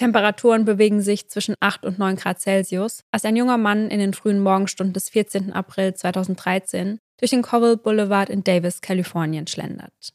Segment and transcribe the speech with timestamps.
[0.00, 4.14] Temperaturen bewegen sich zwischen 8 und 9 Grad Celsius, als ein junger Mann in den
[4.14, 5.52] frühen Morgenstunden des 14.
[5.52, 10.14] April 2013 durch den Cowell Boulevard in Davis, Kalifornien schlendert.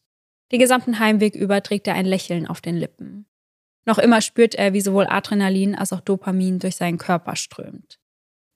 [0.51, 3.27] Den gesamten Heimweg über trägt er ein Lächeln auf den Lippen.
[3.85, 7.99] Noch immer spürt er, wie sowohl Adrenalin als auch Dopamin durch seinen Körper strömt.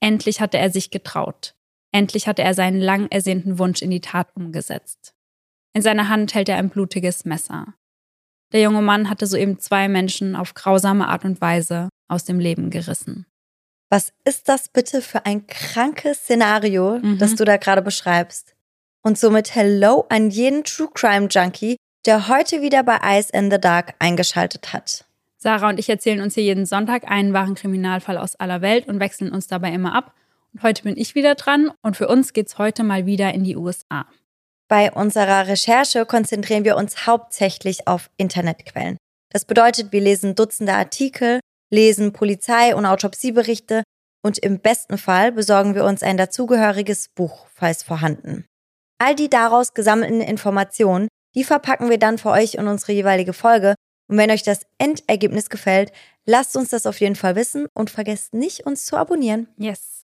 [0.00, 1.54] Endlich hatte er sich getraut.
[1.92, 5.14] Endlich hatte er seinen lang ersehnten Wunsch in die Tat umgesetzt.
[5.74, 7.74] In seiner Hand hält er ein blutiges Messer.
[8.52, 12.70] Der junge Mann hatte soeben zwei Menschen auf grausame Art und Weise aus dem Leben
[12.70, 13.26] gerissen.
[13.88, 17.18] Was ist das bitte für ein krankes Szenario, Mhm.
[17.18, 18.54] das du da gerade beschreibst?
[19.02, 21.76] Und somit Hello an jeden True Crime Junkie,
[22.06, 25.04] der heute wieder bei Eyes in the Dark eingeschaltet hat.
[25.38, 29.00] Sarah und ich erzählen uns hier jeden Sonntag einen wahren Kriminalfall aus aller Welt und
[29.00, 30.12] wechseln uns dabei immer ab.
[30.52, 33.56] Und heute bin ich wieder dran und für uns geht's heute mal wieder in die
[33.56, 34.06] USA.
[34.70, 38.98] Bei unserer Recherche konzentrieren wir uns hauptsächlich auf Internetquellen.
[39.32, 41.40] Das bedeutet, wir lesen Dutzende Artikel,
[41.72, 43.82] lesen Polizei- und Autopsieberichte
[44.22, 48.44] und im besten Fall besorgen wir uns ein dazugehöriges Buch, falls vorhanden.
[48.98, 53.74] All die daraus gesammelten Informationen, die verpacken wir dann für euch in unsere jeweilige Folge.
[54.08, 55.90] Und wenn euch das Endergebnis gefällt,
[56.26, 59.48] lasst uns das auf jeden Fall wissen und vergesst nicht, uns zu abonnieren.
[59.56, 60.04] Yes.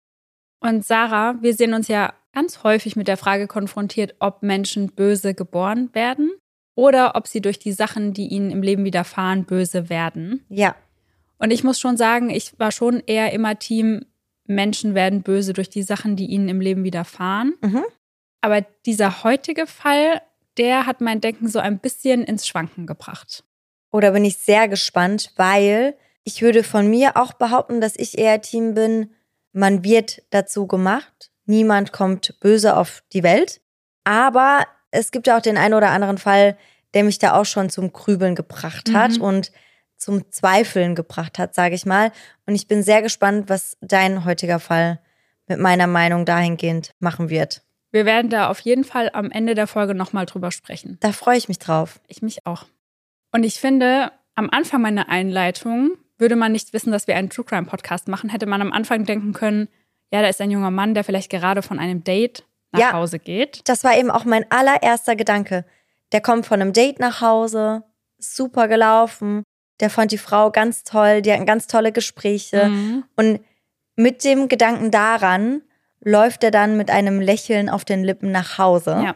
[0.59, 5.33] Und Sarah, wir sehen uns ja ganz häufig mit der Frage konfrontiert, ob Menschen böse
[5.33, 6.31] geboren werden
[6.75, 10.45] oder ob sie durch die Sachen, die ihnen im Leben widerfahren, böse werden.
[10.49, 10.75] Ja,
[11.37, 14.05] Und ich muss schon sagen, ich war schon eher immer Team,
[14.45, 17.55] Menschen werden böse durch die Sachen, die ihnen im Leben widerfahren.
[17.61, 17.83] Mhm.
[18.41, 20.21] Aber dieser heutige Fall,
[20.57, 23.43] der hat mein Denken so ein bisschen ins Schwanken gebracht.
[23.91, 28.41] Oder bin ich sehr gespannt, weil ich würde von mir auch behaupten, dass ich eher
[28.41, 29.11] Team bin,
[29.51, 33.61] man wird dazu gemacht, niemand kommt böse auf die Welt.
[34.03, 36.57] Aber es gibt ja auch den einen oder anderen Fall,
[36.93, 39.21] der mich da auch schon zum Grübeln gebracht hat Mhm.
[39.21, 39.51] und
[39.97, 42.11] zum Zweifeln gebracht hat, sage ich mal.
[42.45, 44.99] Und ich bin sehr gespannt, was dein heutiger Fall
[45.47, 47.61] mit meiner Meinung dahingehend machen wird.
[47.91, 50.97] Wir werden da auf jeden Fall am Ende der Folge nochmal drüber sprechen.
[51.01, 51.99] Da freue ich mich drauf.
[52.07, 52.65] Ich mich auch.
[53.31, 57.45] Und ich finde, am Anfang meiner Einleitung würde man nicht wissen, dass wir einen True
[57.45, 59.67] Crime Podcast machen, hätte man am Anfang denken können,
[60.11, 62.93] ja, da ist ein junger Mann, der vielleicht gerade von einem Date nach Ja.
[62.93, 63.61] Hause geht.
[63.65, 65.65] Das war eben auch mein allererster Gedanke.
[66.11, 67.83] Der kommt von einem Date nach Hause,
[68.17, 69.43] super gelaufen.
[69.79, 72.65] Der fand die Frau ganz toll, die hatten ganz tolle Gespräche.
[72.67, 73.03] Mhm.
[73.15, 73.39] Und
[73.95, 75.61] mit dem Gedanken daran
[76.01, 79.01] läuft er dann mit einem Lächeln auf den Lippen nach Hause.
[79.03, 79.15] Ja.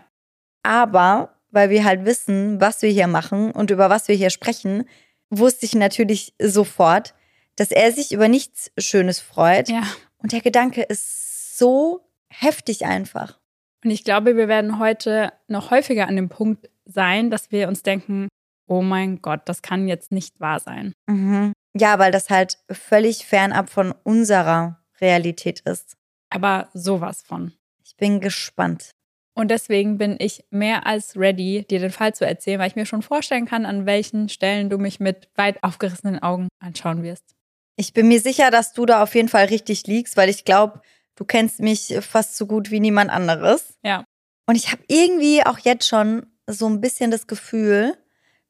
[0.63, 4.87] Aber weil wir halt wissen, was wir hier machen und über was wir hier sprechen,
[5.29, 7.13] wusste ich natürlich sofort,
[7.55, 9.69] dass er sich über nichts Schönes freut.
[9.69, 9.83] ja.
[10.25, 13.39] Und der Gedanke ist so heftig einfach.
[13.83, 17.83] Und ich glaube, wir werden heute noch häufiger an dem Punkt sein, dass wir uns
[17.83, 18.27] denken,
[18.67, 20.93] oh mein Gott, das kann jetzt nicht wahr sein.
[21.05, 21.53] Mhm.
[21.77, 25.93] Ja, weil das halt völlig fernab von unserer Realität ist.
[26.31, 27.53] Aber sowas von.
[27.83, 28.89] Ich bin gespannt.
[29.35, 32.87] Und deswegen bin ich mehr als ready, dir den Fall zu erzählen, weil ich mir
[32.87, 37.35] schon vorstellen kann, an welchen Stellen du mich mit weit aufgerissenen Augen anschauen wirst.
[37.75, 40.81] Ich bin mir sicher, dass du da auf jeden Fall richtig liegst, weil ich glaube,
[41.15, 43.77] du kennst mich fast so gut wie niemand anderes.
[43.83, 44.05] Ja.
[44.47, 47.97] Und ich habe irgendwie auch jetzt schon so ein bisschen das Gefühl,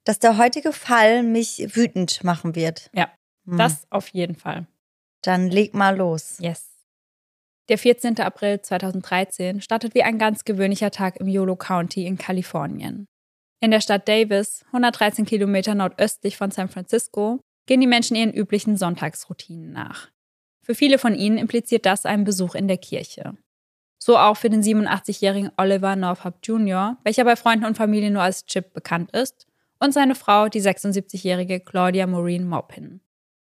[0.03, 2.89] dass der heutige Fall mich wütend machen wird.
[2.93, 3.11] Ja,
[3.47, 3.57] Hm.
[3.57, 4.67] Das auf jeden Fall.
[5.21, 6.37] Dann leg mal los.
[6.39, 6.71] Yes.
[7.69, 8.19] Der 14.
[8.19, 13.07] April 2013 startet wie ein ganz gewöhnlicher Tag im Yolo County in Kalifornien.
[13.59, 18.77] In der Stadt Davis, 113 Kilometer nordöstlich von San Francisco, gehen die Menschen ihren üblichen
[18.77, 20.09] Sonntagsroutinen nach.
[20.61, 23.37] Für viele von ihnen impliziert das einen Besuch in der Kirche.
[23.97, 28.45] So auch für den 87-jährigen Oliver Northup Jr., welcher bei Freunden und Familie nur als
[28.45, 29.47] Chip bekannt ist,
[29.79, 33.01] und seine Frau, die 76-jährige Claudia Maureen Maupin.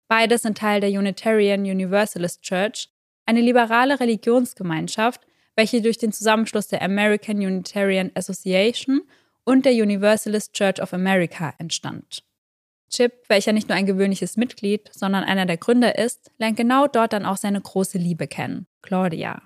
[0.09, 2.91] Beide sind Teil der Unitarian Universalist Church,
[3.27, 5.27] eine liberale Religionsgemeinschaft,
[5.57, 9.03] welche durch den Zusammenschluss der American Unitarian Association
[9.45, 12.23] und der Universalist Church of America entstand.
[12.91, 17.13] Chip, welcher nicht nur ein gewöhnliches Mitglied, sondern einer der Gründer ist, lernt genau dort
[17.13, 19.43] dann auch seine große Liebe kennen, Claudia.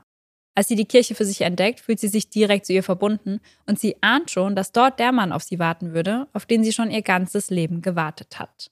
[0.55, 3.79] Als sie die Kirche für sich entdeckt, fühlt sie sich direkt zu ihr verbunden und
[3.79, 6.91] sie ahnt schon, dass dort der Mann auf sie warten würde, auf den sie schon
[6.91, 8.71] ihr ganzes Leben gewartet hat.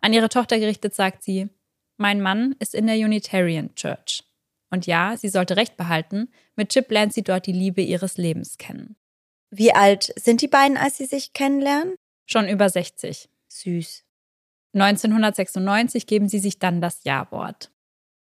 [0.00, 1.48] An ihre Tochter gerichtet sagt sie,
[1.96, 4.24] mein Mann ist in der Unitarian Church.
[4.70, 8.56] Und ja, sie sollte recht behalten, mit Chip lernt sie dort die Liebe ihres Lebens
[8.58, 8.96] kennen.
[9.50, 11.96] Wie alt sind die beiden, als sie sich kennenlernen?
[12.26, 13.28] Schon über 60.
[13.48, 14.04] Süß.
[14.74, 17.70] 1996 geben sie sich dann das Ja-Wort.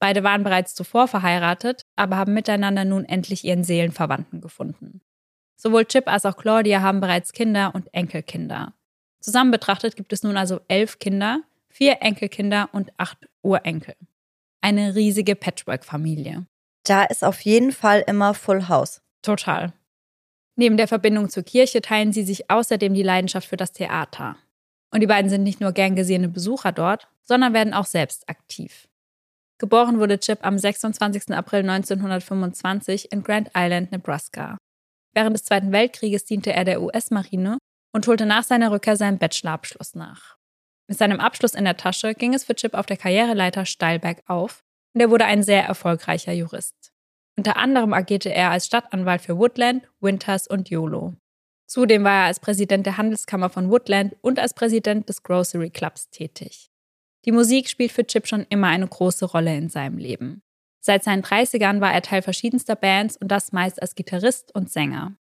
[0.00, 5.00] Beide waren bereits zuvor verheiratet, aber haben miteinander nun endlich ihren Seelenverwandten gefunden.
[5.56, 8.74] Sowohl Chip als auch Claudia haben bereits Kinder und Enkelkinder.
[9.20, 13.96] Zusammen betrachtet gibt es nun also elf Kinder, vier Enkelkinder und acht Urenkel.
[14.60, 16.46] Eine riesige Patchwork-Familie.
[16.84, 19.02] Da ist auf jeden Fall immer Full House.
[19.22, 19.72] Total.
[20.56, 24.36] Neben der Verbindung zur Kirche teilen sie sich außerdem die Leidenschaft für das Theater.
[24.92, 28.88] Und die beiden sind nicht nur gern gesehene Besucher dort, sondern werden auch selbst aktiv.
[29.58, 31.34] Geboren wurde Chip am 26.
[31.34, 34.56] April 1925 in Grand Island, Nebraska.
[35.14, 37.58] Während des Zweiten Weltkrieges diente er der US-Marine
[37.92, 40.36] und holte nach seiner Rückkehr seinen Bachelorabschluss nach.
[40.88, 44.62] Mit seinem Abschluss in der Tasche ging es für Chip auf der Karriereleiter steil bergauf
[44.94, 46.92] und er wurde ein sehr erfolgreicher Jurist.
[47.36, 51.14] Unter anderem agierte er als Stadtanwalt für Woodland, Winters und YOLO.
[51.68, 56.08] Zudem war er als Präsident der Handelskammer von Woodland und als Präsident des Grocery Clubs
[56.08, 56.70] tätig.
[57.26, 60.42] Die Musik spielt für Chip schon immer eine große Rolle in seinem Leben.
[60.80, 65.14] Seit seinen 30ern war er Teil verschiedenster Bands und das meist als Gitarrist und Sänger.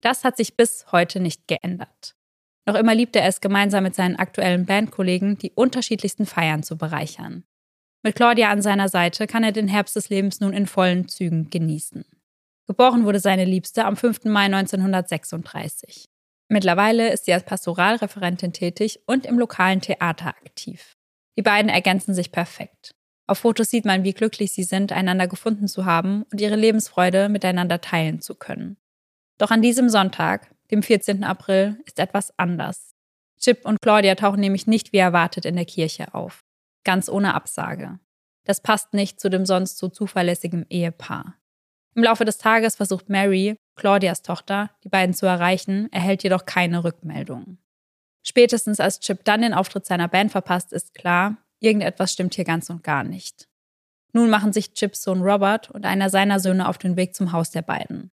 [0.00, 2.14] Das hat sich bis heute nicht geändert.
[2.64, 7.42] Noch immer liebt er es, gemeinsam mit seinen aktuellen Bandkollegen die unterschiedlichsten Feiern zu bereichern.
[8.04, 11.50] Mit Claudia an seiner Seite kann er den Herbst des Lebens nun in vollen Zügen
[11.50, 12.04] genießen.
[12.68, 14.24] Geboren wurde seine Liebste am 5.
[14.26, 16.04] Mai 1936.
[16.50, 20.92] Mittlerweile ist sie als Pastoralreferentin tätig und im lokalen Theater aktiv.
[21.38, 22.90] Die beiden ergänzen sich perfekt.
[23.26, 27.30] Auf Fotos sieht man, wie glücklich sie sind, einander gefunden zu haben und ihre Lebensfreude
[27.30, 28.76] miteinander teilen zu können.
[29.38, 31.24] Doch an diesem Sonntag, dem 14.
[31.24, 32.94] April, ist etwas anders.
[33.40, 36.40] Chip und Claudia tauchen nämlich nicht wie erwartet in der Kirche auf.
[36.84, 37.98] Ganz ohne Absage.
[38.44, 41.37] Das passt nicht zu dem sonst so zuverlässigen Ehepaar.
[41.98, 46.84] Im Laufe des Tages versucht Mary, Claudias Tochter, die beiden zu erreichen, erhält jedoch keine
[46.84, 47.58] Rückmeldung.
[48.22, 52.70] Spätestens als Chip dann den Auftritt seiner Band verpasst, ist klar, irgendetwas stimmt hier ganz
[52.70, 53.48] und gar nicht.
[54.12, 57.50] Nun machen sich Chips Sohn Robert und einer seiner Söhne auf den Weg zum Haus
[57.50, 58.12] der beiden.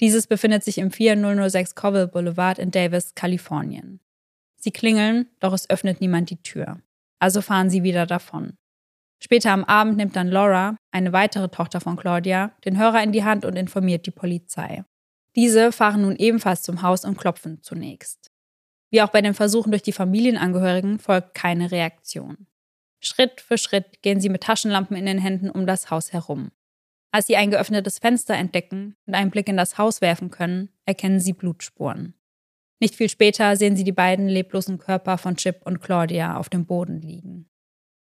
[0.00, 4.00] Dieses befindet sich im 4006 Covell Boulevard in Davis, Kalifornien.
[4.56, 6.82] Sie klingeln, doch es öffnet niemand die Tür.
[7.18, 8.58] Also fahren sie wieder davon.
[9.22, 13.22] Später am Abend nimmt dann Laura, eine weitere Tochter von Claudia, den Hörer in die
[13.22, 14.84] Hand und informiert die Polizei.
[15.36, 18.32] Diese fahren nun ebenfalls zum Haus und klopfen zunächst.
[18.90, 22.48] Wie auch bei den Versuchen durch die Familienangehörigen folgt keine Reaktion.
[22.98, 26.50] Schritt für Schritt gehen sie mit Taschenlampen in den Händen um das Haus herum.
[27.12, 31.20] Als sie ein geöffnetes Fenster entdecken und einen Blick in das Haus werfen können, erkennen
[31.20, 32.14] sie Blutspuren.
[32.80, 36.66] Nicht viel später sehen sie die beiden leblosen Körper von Chip und Claudia auf dem
[36.66, 37.48] Boden liegen.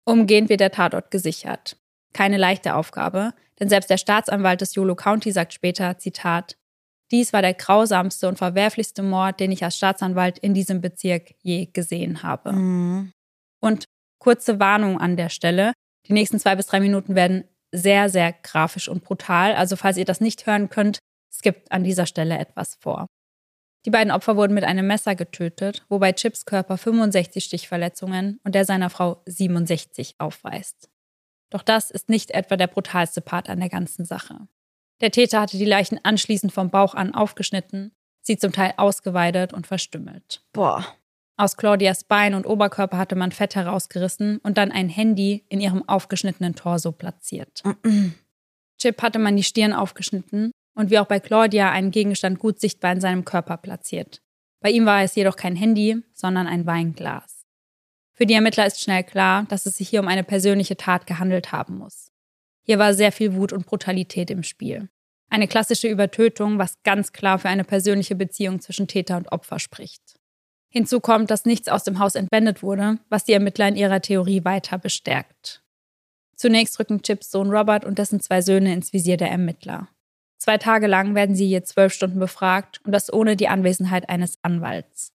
[0.04, 1.76] Umgehend wird der Tatort gesichert.
[2.12, 6.56] Keine leichte Aufgabe, denn selbst der Staatsanwalt des Yolo County sagt später, Zitat,
[7.10, 11.66] dies war der grausamste und verwerflichste Mord, den ich als Staatsanwalt in diesem Bezirk je
[11.66, 12.52] gesehen habe.
[12.52, 13.12] Mhm.
[13.60, 13.84] Und
[14.18, 15.72] kurze Warnung an der Stelle.
[16.06, 19.54] Die nächsten zwei bis drei Minuten werden sehr, sehr grafisch und brutal.
[19.54, 20.98] Also falls ihr das nicht hören könnt,
[21.30, 23.06] es gibt an dieser Stelle etwas vor.
[23.86, 28.64] Die beiden Opfer wurden mit einem Messer getötet, wobei Chips Körper 65 Stichverletzungen und der
[28.64, 30.88] seiner Frau 67 aufweist.
[31.50, 34.48] Doch das ist nicht etwa der brutalste Part an der ganzen Sache.
[35.00, 37.92] Der Täter hatte die Leichen anschließend vom Bauch an aufgeschnitten,
[38.22, 40.42] sie zum Teil ausgeweidet und verstümmelt.
[40.52, 40.86] Boah.
[41.36, 45.86] Aus Claudias Bein und Oberkörper hatte man Fett herausgerissen und dann ein Handy in ihrem
[45.88, 47.62] aufgeschnittenen Torso platziert.
[48.80, 52.92] Chip hatte man die Stirn aufgeschnitten und wie auch bei Claudia einen Gegenstand gut sichtbar
[52.92, 54.20] in seinem Körper platziert.
[54.60, 57.44] Bei ihm war es jedoch kein Handy, sondern ein Weinglas.
[58.12, 61.52] Für die Ermittler ist schnell klar, dass es sich hier um eine persönliche Tat gehandelt
[61.52, 62.12] haben muss.
[62.62, 64.88] Hier war sehr viel Wut und Brutalität im Spiel.
[65.28, 70.14] Eine klassische Übertötung, was ganz klar für eine persönliche Beziehung zwischen Täter und Opfer spricht.
[70.68, 74.44] Hinzu kommt, dass nichts aus dem Haus entwendet wurde, was die Ermittler in ihrer Theorie
[74.44, 75.62] weiter bestärkt.
[76.36, 79.88] Zunächst rücken Chips Sohn Robert und dessen zwei Söhne ins Visier der Ermittler.
[80.44, 84.36] Zwei Tage lang werden sie je zwölf Stunden befragt und das ohne die Anwesenheit eines
[84.42, 85.10] Anwalts.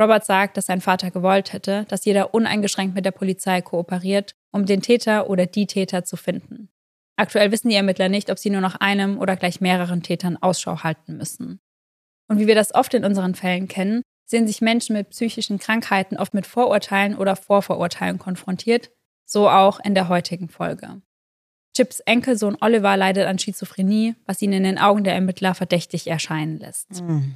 [0.00, 4.64] Robert sagt, dass sein Vater gewollt hätte, dass jeder uneingeschränkt mit der Polizei kooperiert, um
[4.64, 6.70] den Täter oder die Täter zu finden.
[7.16, 10.82] Aktuell wissen die Ermittler nicht, ob sie nur nach einem oder gleich mehreren Tätern Ausschau
[10.82, 11.60] halten müssen.
[12.28, 16.16] Und wie wir das oft in unseren Fällen kennen, sehen sich Menschen mit psychischen Krankheiten
[16.16, 18.90] oft mit Vorurteilen oder Vorverurteilen konfrontiert,
[19.26, 21.02] so auch in der heutigen Folge.
[21.74, 26.58] Chips Enkelsohn Oliver leidet an Schizophrenie, was ihn in den Augen der Ermittler verdächtig erscheinen
[26.58, 27.02] lässt.
[27.02, 27.34] Mhm.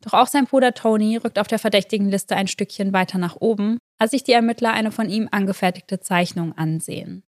[0.00, 3.78] Doch auch sein Bruder Tony rückt auf der verdächtigen Liste ein Stückchen weiter nach oben,
[3.98, 7.22] als sich die Ermittler eine von ihm angefertigte Zeichnung ansehen.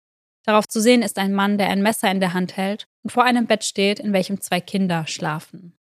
[0.43, 3.23] Darauf zu sehen ist ein Mann, der ein Messer in der Hand hält und vor
[3.23, 5.73] einem Bett steht, in welchem zwei Kinder schlafen.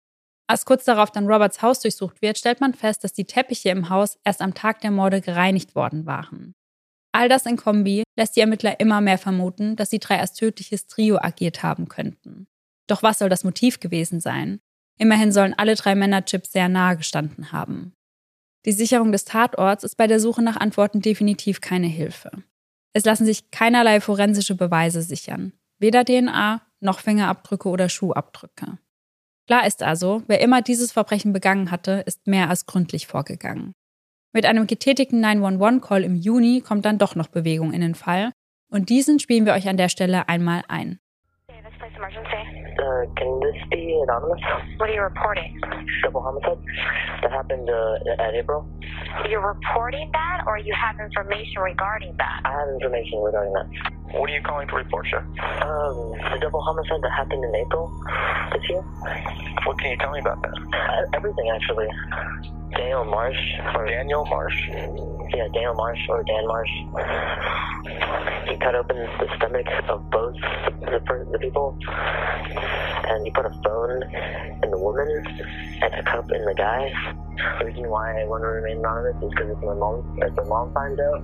[0.47, 3.89] Als kurz darauf dann Roberts Haus durchsucht wird, stellt man fest, dass die Teppiche im
[3.89, 6.53] Haus erst am Tag der Morde gereinigt worden waren.
[7.11, 10.87] All das in Kombi lässt die Ermittler immer mehr vermuten, dass die drei als tödliches
[10.87, 12.47] Trio agiert haben könnten.
[12.87, 14.59] Doch was soll das Motiv gewesen sein?
[14.97, 17.93] Immerhin sollen alle drei Männer Chips sehr nahe gestanden haben.
[18.65, 22.31] Die Sicherung des Tatorts ist bei der Suche nach Antworten definitiv keine Hilfe.
[22.93, 28.77] Es lassen sich keinerlei forensische Beweise sichern, weder DNA noch Fingerabdrücke oder Schuhabdrücke.
[29.47, 33.73] Klar ist also, wer immer dieses Verbrechen begangen hatte, ist mehr als gründlich vorgegangen.
[34.33, 38.31] Mit einem getätigten 911-Call im Juni kommt dann doch noch Bewegung in den Fall
[38.69, 40.99] und diesen spielen wir euch an der Stelle einmal ein.
[42.81, 44.41] Uh, can this be anonymous?
[44.77, 45.59] What are you reporting?
[46.03, 46.57] Double homicide
[47.21, 48.67] that happened uh, at April.
[49.29, 52.41] You're reporting that, or you have information regarding that?
[52.43, 53.67] I have information regarding that.
[54.17, 55.19] What are you calling to report, sir?
[55.19, 57.91] Um, the double homicide that happened in April
[58.53, 58.81] this year.
[59.65, 60.57] What can you tell me about that?
[60.73, 61.87] Uh, everything actually.
[62.75, 63.37] Daniel Marsh.
[63.75, 64.55] Or, Daniel Marsh.
[64.69, 66.71] Yeah, Daniel Marsh or Dan Marsh.
[68.63, 70.35] Cut open the stomach of both
[70.81, 71.77] the, the people,
[73.09, 74.03] and he put a phone
[74.63, 75.07] in the woman
[75.81, 76.93] and a cup in the guy.
[77.59, 80.43] The reason why I want to remain anonymous is because if my mom, if my
[80.43, 81.23] mom finds out,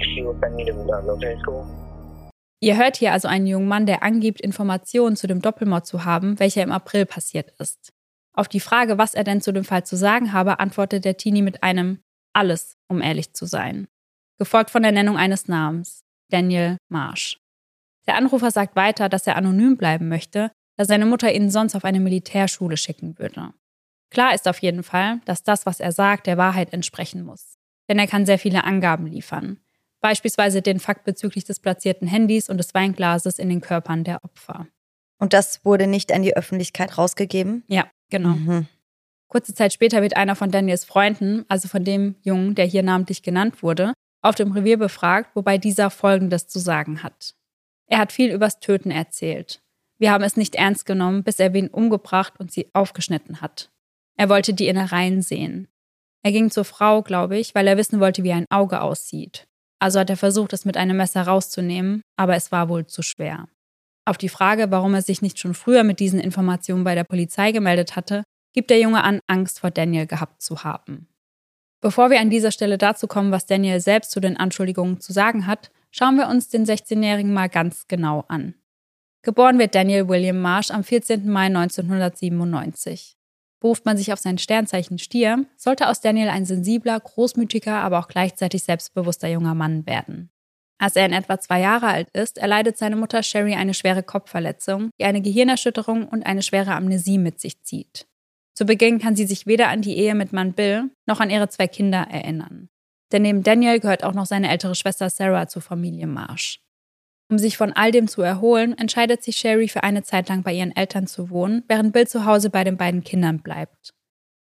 [0.00, 1.66] she will send me to uh, military school.
[2.60, 6.40] Ihr hört hier also einen jungen Mann, der angibt, Informationen zu dem Doppelmord zu haben,
[6.40, 7.92] welcher im April passiert ist.
[8.32, 11.42] Auf die Frage, was er denn zu dem Fall zu sagen habe, antwortet der Teenie
[11.42, 12.00] mit einem
[12.32, 13.88] alles, um ehrlich zu sein.
[14.38, 17.40] Gefolgt von der Nennung eines Namens, Daniel Marsh.
[18.06, 21.84] Der Anrufer sagt weiter, dass er anonym bleiben möchte, da seine Mutter ihn sonst auf
[21.84, 23.52] eine Militärschule schicken würde.
[24.10, 27.58] Klar ist auf jeden Fall, dass das, was er sagt, der Wahrheit entsprechen muss.
[27.88, 29.58] Denn er kann sehr viele Angaben liefern.
[30.00, 34.68] Beispielsweise den Fakt bezüglich des platzierten Handys und des Weinglases in den Körpern der Opfer.
[35.18, 37.64] Und das wurde nicht an die Öffentlichkeit rausgegeben?
[37.66, 38.36] Ja, genau.
[38.36, 38.68] Mhm.
[39.26, 43.22] Kurze Zeit später wird einer von Daniels Freunden, also von dem Jungen, der hier namentlich
[43.22, 43.92] genannt wurde,
[44.22, 47.34] auf dem Revier befragt, wobei dieser Folgendes zu sagen hat.
[47.86, 49.62] Er hat viel übers Töten erzählt.
[49.98, 53.70] Wir haben es nicht ernst genommen, bis er wen umgebracht und sie aufgeschnitten hat.
[54.16, 55.68] Er wollte die Innereien sehen.
[56.22, 59.46] Er ging zur Frau, glaube ich, weil er wissen wollte, wie ein Auge aussieht.
[59.80, 63.48] Also hat er versucht, es mit einem Messer rauszunehmen, aber es war wohl zu schwer.
[64.04, 67.52] Auf die Frage, warum er sich nicht schon früher mit diesen Informationen bei der Polizei
[67.52, 71.08] gemeldet hatte, gibt der Junge an, Angst vor Daniel gehabt zu haben.
[71.80, 75.46] Bevor wir an dieser Stelle dazu kommen, was Daniel selbst zu den Anschuldigungen zu sagen
[75.46, 78.54] hat, schauen wir uns den 16-Jährigen mal ganz genau an.
[79.22, 81.28] Geboren wird Daniel William Marsh am 14.
[81.28, 83.16] Mai 1997.
[83.60, 88.08] Beruft man sich auf sein Sternzeichen Stier, sollte aus Daniel ein sensibler, großmütiger, aber auch
[88.08, 90.30] gleichzeitig selbstbewusster junger Mann werden.
[90.80, 94.90] Als er in etwa zwei Jahre alt ist, erleidet seine Mutter Sherry eine schwere Kopfverletzung,
[95.00, 98.06] die eine Gehirnerschütterung und eine schwere Amnesie mit sich zieht.
[98.58, 101.48] Zu Beginn kann sie sich weder an die Ehe mit Mann Bill noch an ihre
[101.48, 102.68] zwei Kinder erinnern.
[103.12, 106.58] Denn neben Daniel gehört auch noch seine ältere Schwester Sarah zur Familie Marsh.
[107.30, 110.52] Um sich von all dem zu erholen, entscheidet sich Sherry für eine Zeit lang bei
[110.52, 113.94] ihren Eltern zu wohnen, während Bill zu Hause bei den beiden Kindern bleibt.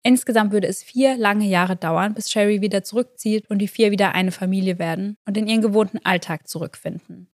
[0.03, 4.15] Insgesamt würde es vier lange Jahre dauern, bis Sherry wieder zurückzieht und die vier wieder
[4.15, 7.31] eine Familie werden und in ihren gewohnten Alltag zurückfinden.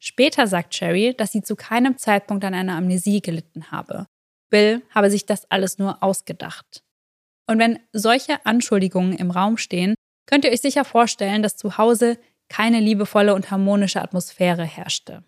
[0.00, 4.08] Später sagt Sherry, dass sie zu keinem Zeitpunkt an einer Amnesie gelitten habe
[4.50, 6.82] Bill habe sich das alles nur ausgedacht.
[7.48, 9.94] Und wenn solche Anschuldigungen im Raum stehen,
[10.26, 15.24] könnt ihr euch sicher vorstellen, dass zu Hause keine liebevolle und harmonische Atmosphäre herrschte.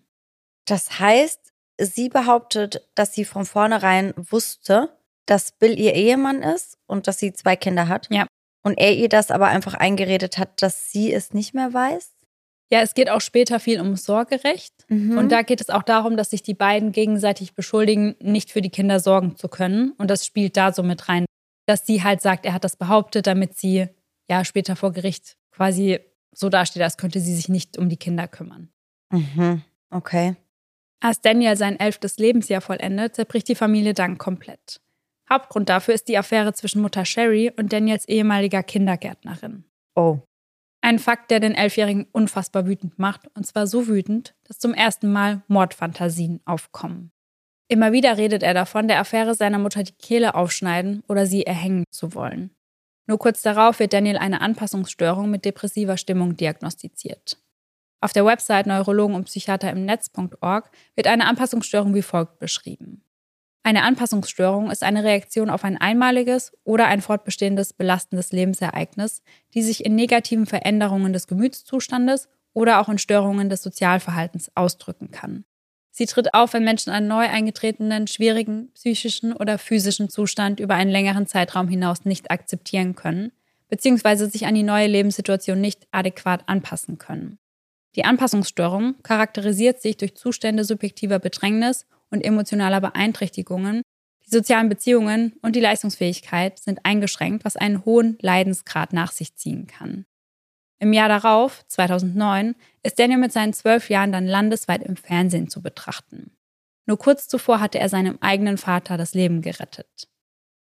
[0.65, 4.95] Das heißt, sie behauptet, dass sie von vornherein wusste,
[5.25, 8.07] dass Bill ihr Ehemann ist und dass sie zwei Kinder hat.
[8.09, 8.27] Ja.
[8.63, 12.11] Und er ihr das aber einfach eingeredet hat, dass sie es nicht mehr weiß.
[12.71, 14.73] Ja, es geht auch später viel um Sorgerecht.
[14.89, 15.17] Mhm.
[15.17, 18.69] Und da geht es auch darum, dass sich die beiden gegenseitig beschuldigen, nicht für die
[18.69, 19.91] Kinder sorgen zu können.
[19.97, 21.25] Und das spielt da so mit rein,
[21.65, 23.87] dass sie halt sagt, er hat das behauptet, damit sie
[24.29, 25.99] ja später vor Gericht quasi
[26.31, 28.69] so dasteht, als könnte sie sich nicht um die Kinder kümmern.
[29.11, 29.63] Mhm.
[29.89, 30.35] Okay.
[30.99, 34.81] Als Daniel sein elftes Lebensjahr vollendet, zerbricht die Familie dann komplett.
[35.29, 39.63] Hauptgrund dafür ist die Affäre zwischen Mutter Sherry und Daniels ehemaliger Kindergärtnerin.
[39.95, 40.19] Oh.
[40.81, 45.11] Ein Fakt, der den Elfjährigen unfassbar wütend macht, und zwar so wütend, dass zum ersten
[45.11, 47.11] Mal Mordfantasien aufkommen.
[47.67, 51.83] Immer wieder redet er davon, der Affäre seiner Mutter die Kehle aufschneiden oder sie erhängen
[51.91, 52.49] zu wollen.
[53.05, 57.37] Nur kurz darauf wird Daniel eine Anpassungsstörung mit depressiver Stimmung diagnostiziert.
[58.01, 63.03] Auf der Website Neurologen und Psychiater im Netz.org wird eine Anpassungsstörung wie folgt beschrieben.
[63.63, 69.21] Eine Anpassungsstörung ist eine Reaktion auf ein einmaliges oder ein fortbestehendes belastendes Lebensereignis,
[69.53, 75.43] die sich in negativen Veränderungen des Gemütszustandes oder auch in Störungen des Sozialverhaltens ausdrücken kann.
[75.91, 80.91] Sie tritt auf, wenn Menschen einen neu eingetretenen, schwierigen psychischen oder physischen Zustand über einen
[80.91, 83.33] längeren Zeitraum hinaus nicht akzeptieren können,
[83.67, 87.37] beziehungsweise sich an die neue Lebenssituation nicht adäquat anpassen können.
[87.95, 93.81] Die Anpassungsstörung charakterisiert sich durch Zustände subjektiver Bedrängnis und emotionaler Beeinträchtigungen,
[94.25, 99.67] die sozialen Beziehungen und die Leistungsfähigkeit sind eingeschränkt, was einen hohen Leidensgrad nach sich ziehen
[99.67, 100.05] kann.
[100.79, 105.61] Im Jahr darauf, 2009, ist Daniel mit seinen zwölf Jahren dann landesweit im Fernsehen zu
[105.61, 106.31] betrachten.
[106.85, 110.07] Nur kurz zuvor hatte er seinem eigenen Vater das Leben gerettet.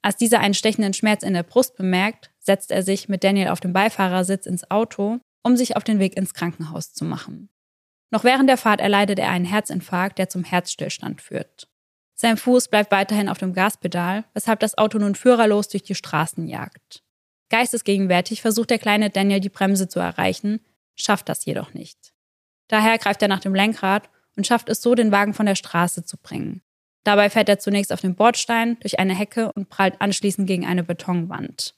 [0.02, 3.61] Als dieser einen stechenden Schmerz in der Brust bemerkt, setzt er sich mit Daniel auf
[3.61, 7.49] dem Beifahrersitz ins Auto, um sich auf den Weg ins Krankenhaus zu machen.
[8.10, 11.68] Noch während der Fahrt erleidet er einen Herzinfarkt, der zum Herzstillstand führt.
[12.14, 16.48] Sein Fuß bleibt weiterhin auf dem Gaspedal, weshalb das Auto nun führerlos durch die Straßen
[16.48, 17.02] jagt.
[17.50, 20.60] Geistesgegenwärtig versucht der kleine Daniel die Bremse zu erreichen,
[20.96, 22.12] schafft das jedoch nicht.
[22.66, 26.04] Daher greift er nach dem Lenkrad und schafft es so, den Wagen von der Straße
[26.04, 26.62] zu bringen.
[27.04, 30.84] Dabei fährt er zunächst auf den Bordstein, durch eine Hecke und prallt anschließend gegen eine
[30.84, 31.74] Betonwand.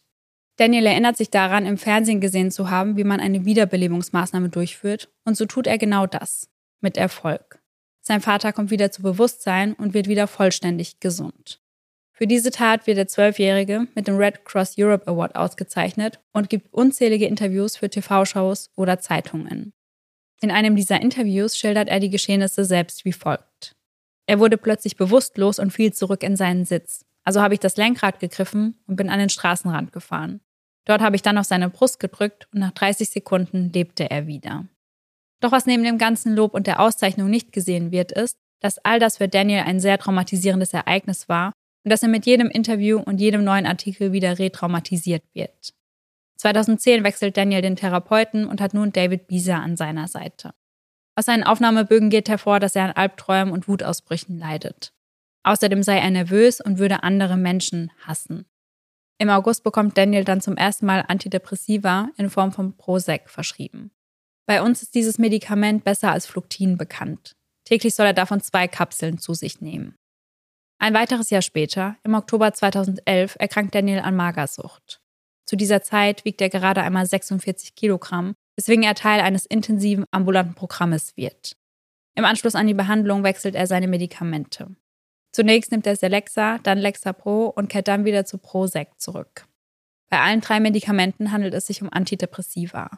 [0.61, 5.35] Daniel erinnert sich daran, im Fernsehen gesehen zu haben, wie man eine Wiederbelebungsmaßnahme durchführt, und
[5.35, 6.51] so tut er genau das.
[6.83, 7.63] Mit Erfolg.
[8.03, 11.63] Sein Vater kommt wieder zu Bewusstsein und wird wieder vollständig gesund.
[12.13, 16.75] Für diese Tat wird der Zwölfjährige mit dem Red Cross Europe Award ausgezeichnet und gibt
[16.75, 19.73] unzählige Interviews für TV-Shows oder Zeitungen.
[20.43, 23.77] In einem dieser Interviews schildert er die Geschehnisse selbst wie folgt.
[24.27, 27.07] Er wurde plötzlich bewusstlos und fiel zurück in seinen Sitz.
[27.25, 30.43] Also habe ich das Lenkrad gegriffen und bin an den Straßenrand gefahren.
[30.87, 34.67] Dort habe ich dann auf seine Brust gedrückt und nach 30 Sekunden lebte er wieder.
[35.41, 38.99] Doch was neben dem ganzen Lob und der Auszeichnung nicht gesehen wird, ist, dass all
[38.99, 41.53] das für Daniel ein sehr traumatisierendes Ereignis war
[41.85, 45.75] und dass er mit jedem Interview und jedem neuen Artikel wieder retraumatisiert wird.
[46.37, 50.55] 2010 wechselt Daniel den Therapeuten und hat nun David Bieser an seiner Seite.
[51.15, 54.93] Aus seinen Aufnahmebögen geht hervor, dass er an Albträumen und Wutausbrüchen leidet.
[55.43, 58.47] Außerdem sei er nervös und würde andere Menschen hassen.
[59.21, 63.91] Im August bekommt Daniel dann zum ersten Mal Antidepressiva in Form von Prozac verschrieben.
[64.47, 67.37] Bei uns ist dieses Medikament besser als Fluktin bekannt.
[67.67, 69.95] Täglich soll er davon zwei Kapseln zu sich nehmen.
[70.79, 75.03] Ein weiteres Jahr später, im Oktober 2011, erkrankt Daniel an Magersucht.
[75.45, 80.55] Zu dieser Zeit wiegt er gerade einmal 46 Kilogramm, weswegen er Teil eines intensiven ambulanten
[80.55, 81.59] Programmes wird.
[82.17, 84.75] Im Anschluss an die Behandlung wechselt er seine Medikamente.
[85.33, 89.47] Zunächst nimmt er Celexa, dann Lexapro und kehrt dann wieder zu Prozac zurück.
[90.09, 92.91] Bei allen drei Medikamenten handelt es sich um Antidepressiva.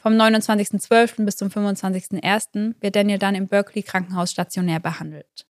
[0.00, 1.24] Vom 29.12.
[1.24, 2.76] bis zum 25.01.
[2.80, 5.46] wird Daniel dann im Berkeley Krankenhaus stationär behandelt.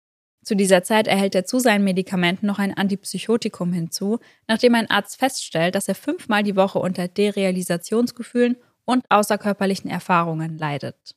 [0.45, 5.19] Zu dieser Zeit erhält er zu seinen Medikamenten noch ein Antipsychotikum hinzu, nachdem ein Arzt
[5.19, 11.17] feststellt, dass er fünfmal die Woche unter Derealisationsgefühlen und außerkörperlichen Erfahrungen leidet.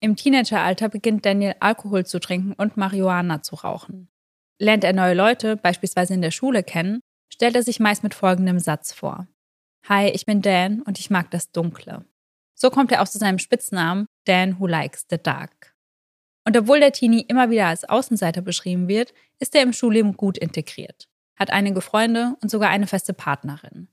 [0.00, 4.08] Im Teenageralter beginnt Daniel Alkohol zu trinken und Marihuana zu rauchen.
[4.58, 8.58] Lernt er neue Leute, beispielsweise in der Schule, kennen, stellt er sich meist mit folgendem
[8.58, 9.26] Satz vor.
[9.88, 12.04] Hi, ich bin Dan und ich mag das Dunkle.
[12.54, 15.76] So kommt er auch zu seinem Spitznamen Dan Who Likes the Dark.
[16.46, 20.38] Und obwohl der Teenie immer wieder als Außenseiter beschrieben wird, ist er im Schulleben gut
[20.38, 23.88] integriert, hat einige Freunde und sogar eine feste Partnerin.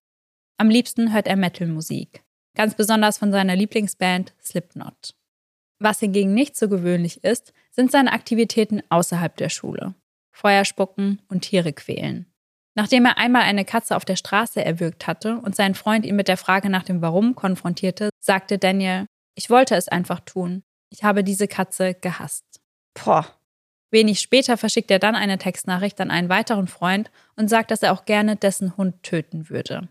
[0.58, 2.24] Am liebsten hört er Metal-Musik,
[2.56, 5.16] ganz besonders von seiner Lieblingsband Slipknot.
[5.80, 9.96] Was hingegen nicht so gewöhnlich ist, sind seine Aktivitäten außerhalb der Schule.
[10.34, 12.26] Feuer spucken und Tiere quälen.
[12.76, 16.28] Nachdem er einmal eine Katze auf der Straße erwürgt hatte und sein Freund ihn mit
[16.28, 20.64] der Frage nach dem Warum konfrontierte, sagte Daniel, ich wollte es einfach tun.
[20.90, 22.46] Ich habe diese Katze gehasst.
[22.94, 23.28] Boah.
[23.92, 27.94] Wenig später verschickt er dann eine Textnachricht an einen weiteren Freund und sagt, dass er
[27.94, 29.88] auch gerne dessen Hund töten würde.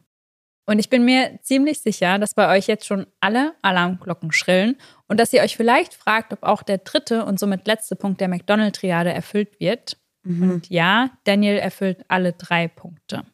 [0.64, 4.76] Und ich bin mir ziemlich sicher, dass bei euch jetzt schon alle Alarmglocken schrillen
[5.08, 8.28] und dass ihr euch vielleicht fragt, ob auch der dritte und somit letzte Punkt der
[8.28, 9.96] McDonald-Triade erfüllt wird.
[10.24, 10.50] Mhm.
[10.50, 13.24] Und ja, Daniel erfüllt alle drei Punkte.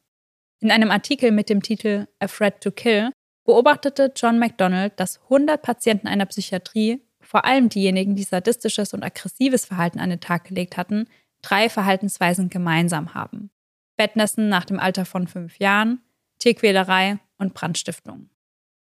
[0.60, 3.10] In einem Artikel mit dem Titel A Threat to Kill
[3.44, 9.64] beobachtete John McDonald, dass 100 Patienten einer Psychiatrie, vor allem diejenigen, die sadistisches und aggressives
[9.64, 11.06] Verhalten an den Tag gelegt hatten,
[11.42, 13.50] drei Verhaltensweisen gemeinsam haben.
[13.96, 16.00] Bettnässen nach dem Alter von fünf Jahren,
[16.38, 18.30] Tierquälerei und Brandstiftung.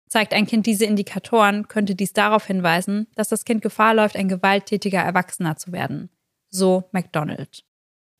[0.09, 4.29] Zeigt ein Kind diese Indikatoren, könnte dies darauf hinweisen, dass das Kind Gefahr läuft, ein
[4.29, 6.09] gewalttätiger Erwachsener zu werden.
[6.49, 7.66] So McDonald.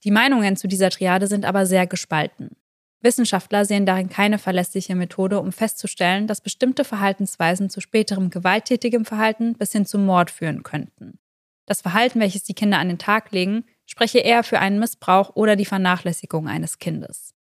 [0.04, 2.56] Die Meinungen zu dieser Triade sind aber sehr gespalten.
[3.02, 9.54] Wissenschaftler sehen darin keine verlässliche Methode, um festzustellen, dass bestimmte Verhaltensweisen zu späterem gewalttätigem Verhalten
[9.54, 11.20] bis hin zum Mord führen könnten.
[11.68, 15.56] Das Verhalten, welches die Kinder an den Tag legen, spreche eher für einen Missbrauch oder
[15.56, 17.36] die Vernachlässigung eines Kindes.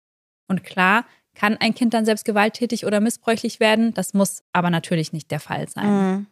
[0.49, 3.95] Und klar, kann ein Kind dann selbst gewalttätig oder missbräuchlich werden?
[3.95, 5.87] Das muss aber natürlich nicht der Fall sein.
[5.87, 6.27] Mhm.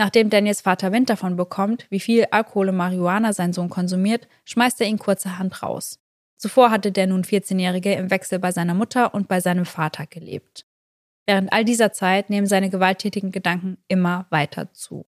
[0.00, 4.80] Nachdem Daniels Vater Wind davon bekommt, wie viel Alkohol und Marihuana sein Sohn konsumiert, schmeißt
[4.80, 5.98] er ihn kurzerhand raus.
[6.38, 10.64] Zuvor hatte der nun 14-Jährige im Wechsel bei seiner Mutter und bei seinem Vater gelebt.
[11.26, 15.04] Während all dieser Zeit nehmen seine gewalttätigen Gedanken immer weiter zu.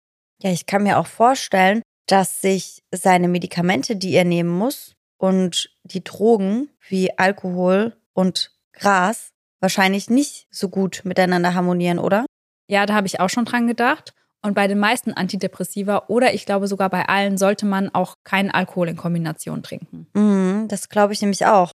[0.42, 5.70] Ja, ich kann mir auch vorstellen, dass sich seine Medikamente, die er nehmen muss, und
[5.84, 12.26] die Drogen wie Alkohol und Gras wahrscheinlich nicht so gut miteinander harmonieren, oder?
[12.70, 14.14] Ja, da habe ich auch schon dran gedacht.
[14.48, 18.50] Und bei den meisten Antidepressiva oder ich glaube sogar bei allen sollte man auch keinen
[18.50, 20.08] Alkohol in Kombination trinken.
[20.14, 21.72] Mhm, das glaube ich nämlich auch.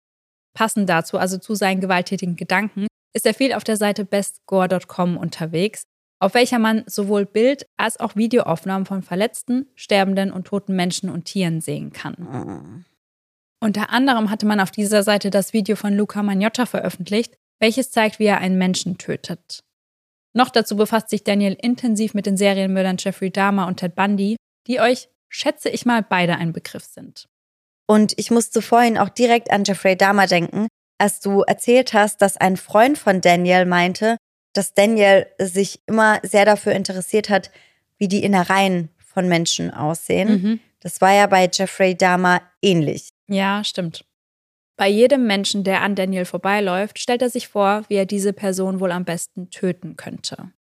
[0.55, 5.81] Passend dazu, also zu seinen gewalttätigen Gedanken, ist er viel auf der Seite bestgore.com unterwegs,
[6.21, 11.25] auf welcher man sowohl Bild- als auch Videoaufnahmen von verletzten, sterbenden und toten Menschen und
[11.25, 12.15] Tieren sehen kann.
[12.19, 12.85] Mhm.
[13.63, 18.19] Unter anderem hatte man auf dieser Seite das Video von Luca Magnotta veröffentlicht, welches zeigt,
[18.19, 19.63] wie er einen Menschen tötet.
[20.33, 24.35] Noch dazu befasst sich Daniel intensiv mit den Serienmördern Jeffrey Dahmer und Ted Bundy,
[24.67, 27.27] die euch, schätze ich mal, beide ein Begriff sind.
[27.87, 30.67] Und ich musste vorhin auch direkt an Jeffrey Dahmer denken,
[30.99, 34.17] als du erzählt hast, dass ein Freund von Daniel meinte,
[34.53, 37.49] dass Daniel sich immer sehr dafür interessiert hat,
[37.97, 40.29] wie die Innereien von Menschen aussehen.
[40.29, 40.59] Mhm.
[40.81, 43.09] Das war ja bei Jeffrey Dahmer ähnlich.
[43.27, 44.05] Ja, stimmt.
[44.79, 48.79] Bei jedem Menschen, der an Daniel vorbeiläuft, stellt er sich vor, wie er diese Person
[48.79, 50.53] wohl am besten töten könnte.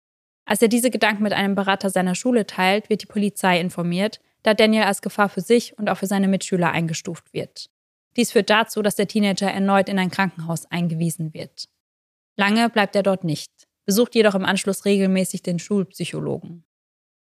[0.43, 4.55] Als er diese Gedanken mit einem Berater seiner Schule teilt, wird die Polizei informiert, da
[4.55, 7.69] Daniel als Gefahr für sich und auch für seine Mitschüler eingestuft wird.
[8.15, 11.69] Dies führt dazu, dass der Teenager erneut in ein Krankenhaus eingewiesen wird.
[12.37, 13.51] Lange bleibt er dort nicht,
[13.85, 16.65] besucht jedoch im Anschluss regelmäßig den Schulpsychologen.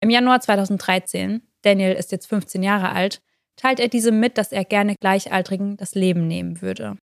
[0.01, 3.23] Im Januar 2013, Daniel ist jetzt 15 Jahre alt,
[3.57, 6.97] teilt er diesem mit, dass er gerne Gleichaltrigen das Leben nehmen würde.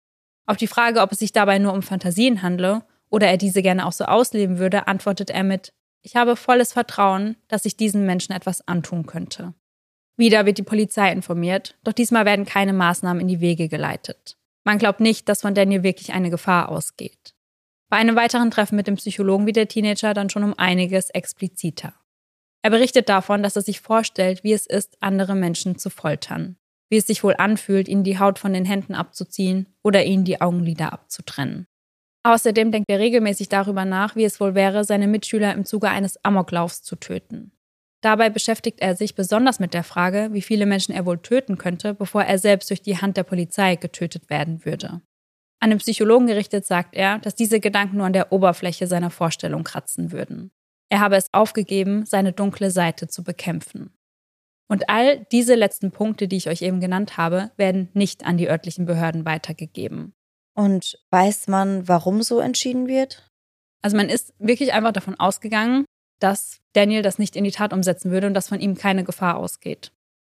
[0.45, 3.85] Auf die Frage, ob es sich dabei nur um Fantasien handle oder er diese gerne
[3.85, 5.69] auch so ausleben würde, antwortet er mit,
[6.01, 9.53] ich habe volles Vertrauen, dass ich diesen Menschen etwas antun könnte.
[10.17, 14.38] Wieder wird die Polizei informiert, doch diesmal werden keine Maßnahmen in die Wege geleitet.
[14.65, 17.33] Man glaubt nicht, dass von Daniel wirklich eine Gefahr ausgeht.
[17.89, 21.93] Bei einem weiteren Treffen mit dem Psychologen wird der Teenager dann schon um einiges expliziter.
[22.61, 26.57] Er berichtet davon, dass er sich vorstellt, wie es ist, andere Menschen zu foltern,
[26.89, 30.41] wie es sich wohl anfühlt, ihnen die Haut von den Händen abzuziehen oder ihnen die
[30.41, 31.65] Augenlider abzutrennen.
[32.23, 36.23] Außerdem denkt er regelmäßig darüber nach, wie es wohl wäre, seine Mitschüler im Zuge eines
[36.25, 37.53] Amoklaufs zu töten.
[38.01, 41.93] Dabei beschäftigt er sich besonders mit der Frage, wie viele Menschen er wohl töten könnte,
[41.93, 45.01] bevor er selbst durch die Hand der Polizei getötet werden würde.
[45.61, 49.63] An den Psychologen gerichtet sagt er, dass diese Gedanken nur an der Oberfläche seiner Vorstellung
[49.63, 50.51] kratzen würden.
[50.89, 53.93] Er habe es aufgegeben, seine dunkle Seite zu bekämpfen.
[54.67, 58.49] Und all diese letzten Punkte, die ich euch eben genannt habe, werden nicht an die
[58.49, 60.13] örtlichen Behörden weitergegeben.
[60.56, 63.28] Und weiß man, warum so entschieden wird?
[63.82, 65.86] Also man ist wirklich einfach davon ausgegangen,
[66.19, 69.38] dass Daniel das nicht in die Tat umsetzen würde und dass von ihm keine Gefahr
[69.38, 69.91] ausgeht.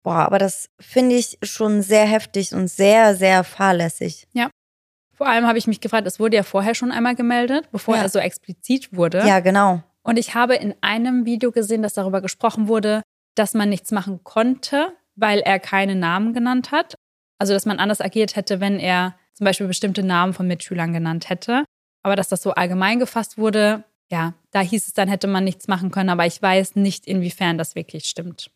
[0.03, 4.27] Boah, aber das finde ich schon sehr heftig und sehr, sehr fahrlässig.
[4.33, 4.49] Ja.
[5.15, 8.03] Vor allem habe ich mich gefragt, es wurde ja vorher schon einmal gemeldet, bevor Ja.
[8.03, 9.19] er so explizit wurde.
[9.27, 9.83] Ja, genau.
[10.03, 13.01] Und ich habe in einem Video gesehen, dass darüber gesprochen wurde,
[13.35, 16.95] dass man nichts machen konnte, weil er keine Namen genannt hat.
[17.37, 21.29] Also, dass man anders agiert hätte, wenn er zum Beispiel bestimmte Namen von Mitschülern genannt
[21.29, 21.65] hätte.
[22.03, 25.67] Aber dass das so allgemein gefasst wurde, ja, da hieß es dann, hätte man nichts
[25.67, 26.09] machen können.
[26.09, 28.51] Aber ich weiß nicht, inwiefern das wirklich stimmt.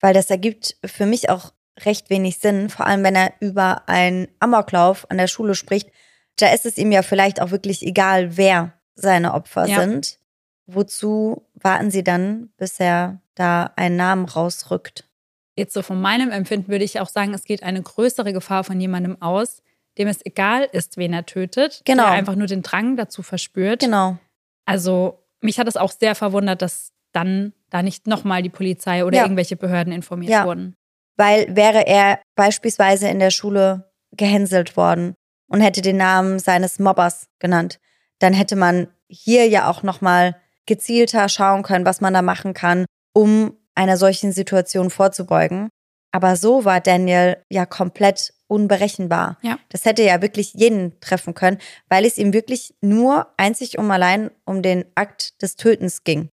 [0.00, 4.28] Weil das ergibt für mich auch recht wenig Sinn, vor allem wenn er über einen
[4.38, 5.90] Amoklauf an der Schule spricht.
[6.36, 9.80] Da ist es ihm ja vielleicht auch wirklich egal, wer seine Opfer Ja.
[9.80, 10.18] sind.
[10.66, 15.08] Wozu warten sie dann, bis er da einen Namen rausrückt?
[15.56, 18.80] Jetzt so von meinem Empfinden würde ich auch sagen, es geht eine größere Gefahr von
[18.80, 19.62] jemandem aus,
[19.98, 22.04] dem es egal ist, wen er tötet, Genau.
[22.04, 23.80] der einfach nur den Drang dazu verspürt.
[23.80, 24.16] Genau.
[24.64, 29.18] Also mich hat es auch sehr verwundert, dass dann da nicht nochmal die Polizei oder
[29.18, 29.22] Ja.
[29.24, 30.46] irgendwelche Behörden informiert Ja.
[30.46, 30.74] wurden.
[31.16, 35.14] Weil wäre er beispielsweise in der Schule gehänselt worden
[35.48, 37.78] und hätte den Namen seines Mobbers genannt,
[38.18, 40.34] dann hätte man hier ja auch nochmal
[40.66, 45.68] gezielter schauen können, was man da machen kann, um einer solchen Situation vorzubeugen.
[46.12, 49.38] Aber so war Daniel ja komplett unberechenbar.
[49.42, 49.58] Ja.
[49.70, 54.30] Das hätte ja wirklich jeden treffen können, weil es ihm wirklich nur einzig und allein
[54.44, 56.28] um den Akt des Tötens ging.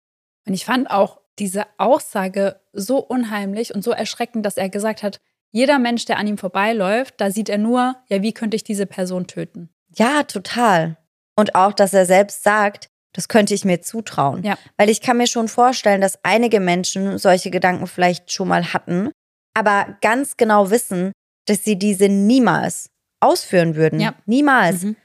[0.48, 5.20] Und ich fand auch diese Aussage so unheimlich und so erschreckend, dass er gesagt hat,
[5.52, 8.86] jeder Mensch, der an ihm vorbeiläuft, da sieht er nur, ja, wie könnte ich diese
[8.86, 9.70] Person töten?
[9.96, 10.98] Ja, total.
[11.36, 14.44] Und auch, dass er selbst sagt, das könnte ich mir zutrauen.
[14.44, 14.60] Ja.
[14.78, 19.10] Weil ich kann mir schon vorstellen, dass einige Menschen solche Gedanken vielleicht schon mal hatten,
[19.56, 21.14] aber ganz genau wissen,
[21.46, 24.00] dass sie diese niemals ausführen würden.
[24.00, 24.14] Ja.
[24.28, 24.84] Niemals.
[24.84, 24.96] Mhm.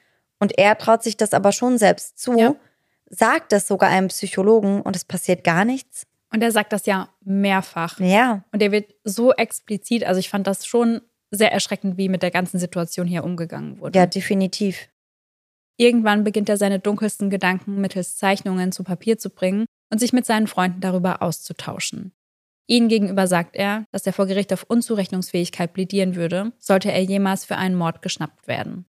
[0.40, 2.54] Und er traut sich das aber schon selbst zu, Ja.
[3.08, 6.02] sagt das sogar einem Psychologen und es passiert gar nichts.
[6.30, 7.98] Und er sagt das ja mehrfach.
[7.98, 8.44] Ja.
[8.52, 12.30] Und er wird so explizit, also ich fand das schon sehr erschreckend, wie mit der
[12.30, 13.98] ganzen Situation hier umgegangen wurde.
[13.98, 14.88] Ja, definitiv.
[15.76, 20.26] Irgendwann beginnt er seine dunkelsten Gedanken mittels Zeichnungen zu Papier zu bringen und sich mit
[20.26, 22.12] seinen Freunden darüber auszutauschen.
[22.66, 27.44] Ihnen gegenüber sagt er, dass er vor Gericht auf Unzurechnungsfähigkeit plädieren würde, sollte er jemals
[27.44, 28.86] für einen Mord geschnappt werden.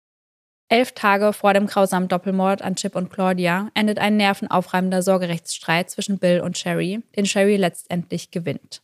[0.69, 6.19] Elf Tage vor dem grausamen Doppelmord an Chip und Claudia endet ein nervenaufreibender Sorgerechtsstreit zwischen
[6.19, 8.81] Bill und Sherry, den Sherry letztendlich gewinnt.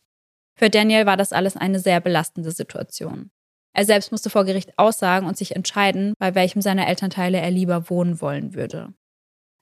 [0.56, 3.30] Für Daniel war das alles eine sehr belastende Situation.
[3.74, 7.90] Er selbst musste vor Gericht aussagen und sich entscheiden, bei welchem seiner Elternteile er lieber
[7.90, 8.94] wohnen wollen würde.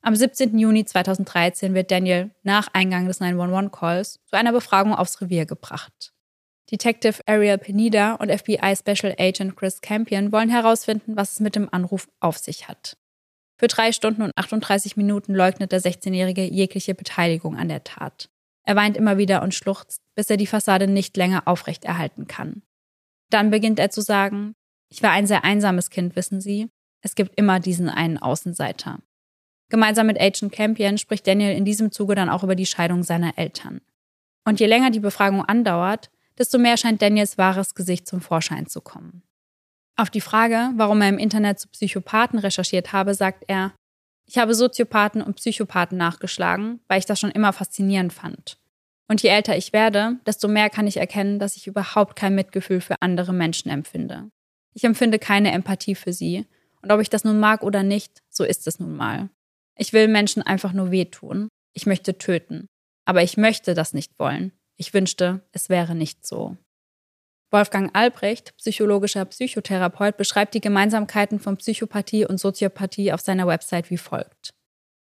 [0.03, 0.59] Am 17.
[0.59, 6.13] Juni 2013 wird Daniel nach Eingang des 911-Calls zu einer Befragung aufs Revier gebracht.
[6.71, 11.73] Detective Ariel Penida und FBI Special Agent Chris Campion wollen herausfinden, was es mit dem
[11.73, 12.97] Anruf auf sich hat.
[13.59, 18.29] Für drei Stunden und 38 Minuten leugnet der 16-Jährige jegliche Beteiligung an der Tat.
[18.65, 22.63] Er weint immer wieder und schluchzt, bis er die Fassade nicht länger aufrechterhalten kann.
[23.33, 24.55] Dann beginnt er zu sagen,
[24.91, 26.69] ich war ein sehr einsames Kind, wissen Sie.
[27.01, 28.99] Es gibt immer diesen einen Außenseiter.
[29.71, 33.39] Gemeinsam mit Agent Campion spricht Daniel in diesem Zuge dann auch über die Scheidung seiner
[33.39, 33.81] Eltern.
[34.45, 38.83] Und je länger die Befragung andauert, desto mehr scheint Daniels wahres Gesicht zum Vorschein zu
[38.83, 39.23] kommen.
[39.97, 43.73] Auf die Frage, warum er im Internet zu Psychopathen recherchiert habe, sagt er,
[44.27, 48.59] ich habe Soziopathen und Psychopathen nachgeschlagen, weil ich das schon immer faszinierend fand.
[49.09, 52.81] Und je älter ich werde, desto mehr kann ich erkennen, dass ich überhaupt kein Mitgefühl
[52.81, 54.31] für andere Menschen empfinde.
[54.75, 56.47] Ich empfinde keine Empathie für sie,
[56.83, 59.31] und ob ich das nun mag oder nicht, so ist es nun mal.
[59.77, 61.49] Ich will Menschen einfach nur wehtun.
[61.73, 62.67] Ich möchte töten.
[63.05, 64.53] Aber ich möchte das nicht wollen.
[64.77, 66.57] Ich wünschte, es wäre nicht so.
[67.51, 73.99] Wolfgang Albrecht, psychologischer Psychotherapeut, beschreibt die Gemeinsamkeiten von Psychopathie und Soziopathie auf seiner Website wie
[73.99, 74.55] folgt.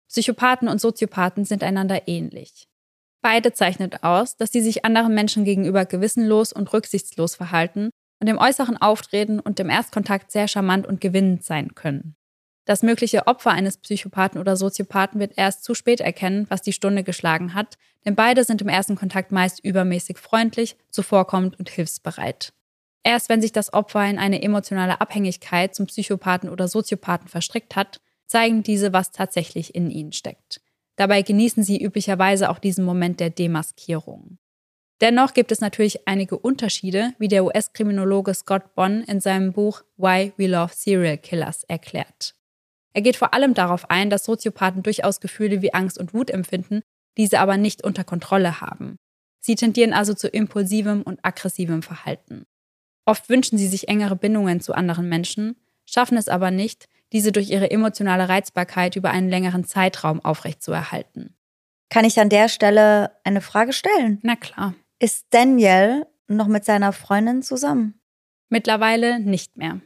[0.09, 2.67] Psychopathen und Soziopathen sind einander ähnlich.
[3.21, 8.37] Beide zeichnet aus, dass sie sich anderen Menschen gegenüber gewissenlos und rücksichtslos verhalten und im
[8.37, 12.15] äußeren Auftreten und im Erstkontakt sehr charmant und gewinnend sein können.
[12.65, 17.03] Das mögliche Opfer eines Psychopathen oder Soziopathen wird erst zu spät erkennen, was die Stunde
[17.03, 22.53] geschlagen hat, denn beide sind im ersten Kontakt meist übermäßig freundlich, zuvorkommend und hilfsbereit.
[23.03, 27.99] Erst wenn sich das Opfer in eine emotionale Abhängigkeit zum Psychopathen oder Soziopathen verstrickt hat,
[28.27, 30.61] zeigen diese, was tatsächlich in ihnen steckt.
[31.01, 34.37] Dabei genießen sie üblicherweise auch diesen Moment der Demaskierung.
[35.01, 40.31] Dennoch gibt es natürlich einige Unterschiede, wie der US-Kriminologe Scott Bonn in seinem Buch Why
[40.37, 42.35] We Love Serial Killers erklärt.
[42.93, 46.83] Er geht vor allem darauf ein, dass Soziopathen durchaus Gefühle wie Angst und Wut empfinden,
[47.17, 48.97] diese aber nicht unter Kontrolle haben.
[49.39, 52.45] Sie tendieren also zu impulsivem und aggressivem Verhalten.
[53.07, 57.49] Oft wünschen sie sich engere Bindungen zu anderen Menschen, schaffen es aber nicht, diese durch
[57.49, 61.35] ihre emotionale Reizbarkeit über einen längeren Zeitraum aufrechtzuerhalten.
[61.89, 64.19] Kann ich an der Stelle eine Frage stellen?
[64.23, 64.73] Na klar.
[64.99, 67.99] Ist Daniel noch mit seiner Freundin zusammen?
[68.49, 69.81] Mittlerweile nicht mehr.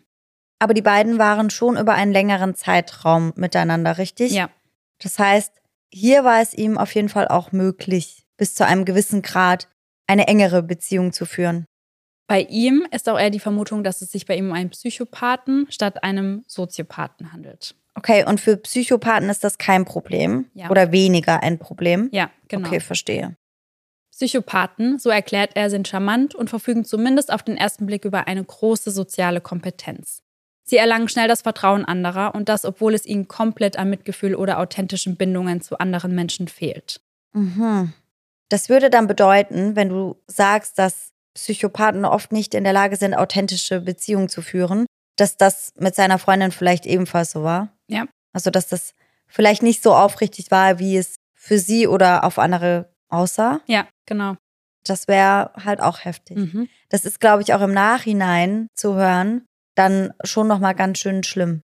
[0.59, 4.31] Aber die beiden waren schon über einen längeren Zeitraum miteinander, richtig?
[4.31, 4.49] Ja.
[4.99, 5.61] Das heißt,
[5.91, 9.67] hier war es ihm auf jeden Fall auch möglich, bis zu einem gewissen Grad
[10.07, 11.65] eine engere Beziehung zu führen.
[12.27, 15.67] Bei ihm ist auch eher die Vermutung, dass es sich bei ihm um einen Psychopathen
[15.69, 17.75] statt einem Soziopathen handelt.
[17.93, 20.69] Okay, und für Psychopathen ist das kein Problem Ja.
[20.69, 22.09] oder weniger ein Problem?
[22.11, 22.67] Ja, genau.
[22.67, 23.37] Okay, verstehe.
[24.11, 28.43] Psychopathen, so erklärt er, sind charmant und verfügen zumindest auf den ersten Blick über eine
[28.43, 30.23] große soziale Kompetenz.
[30.63, 34.59] Sie erlangen schnell das Vertrauen anderer und das, obwohl es ihnen komplett an Mitgefühl oder
[34.59, 37.01] authentischen Bindungen zu anderen Menschen fehlt.
[37.33, 37.93] Mhm.
[38.49, 43.13] Das würde dann bedeuten, wenn du sagst, dass Psychopathen oft nicht in der Lage sind,
[43.13, 44.85] authentische Beziehungen zu führen,
[45.17, 47.73] dass das mit seiner Freundin vielleicht ebenfalls so war.
[47.87, 48.07] Ja.
[48.33, 48.93] Also, dass das
[49.27, 53.61] vielleicht nicht so aufrichtig war, wie es für sie oder auf andere aussah.
[53.67, 54.35] Ja, genau.
[54.83, 56.37] Das wäre halt auch heftig.
[56.37, 56.69] Mhm.
[56.89, 59.45] Das ist, glaube ich, auch im Nachhinein zu hören,
[59.75, 61.61] dann schon nochmal ganz schön schlimm.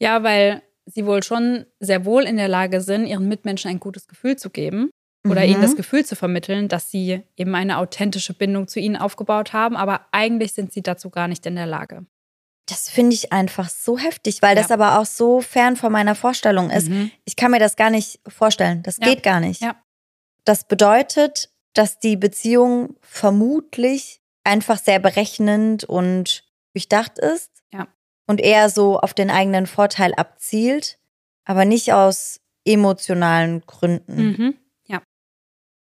[0.00, 4.08] Ja, weil sie wohl schon sehr wohl in der Lage sind, ihren Mitmenschen ein gutes
[4.08, 4.90] Gefühl zu geben
[5.28, 5.48] oder Mhm.
[5.48, 9.76] ihnen das Gefühl zu vermitteln, dass sie eben eine authentische Bindung zu ihnen aufgebaut haben,
[9.76, 12.06] aber eigentlich sind sie dazu gar nicht in der Lage.
[12.66, 14.74] Das finde ich einfach so heftig, weil das Ja.
[14.76, 16.88] aber auch so fern von meiner Vorstellung ist.
[16.88, 17.10] Mhm.
[17.24, 18.82] Ich kann mir das gar nicht vorstellen.
[18.82, 19.06] Das Ja.
[19.08, 19.60] geht gar nicht.
[19.62, 19.76] Ja.
[20.44, 27.50] Das bedeutet, dass die Beziehung vermutlich einfach sehr berechnend und durchdacht ist.
[28.28, 30.98] Und eher so auf den eigenen Vorteil abzielt,
[31.44, 34.22] aber nicht aus emotionalen Gründen.
[34.22, 34.54] Mhm.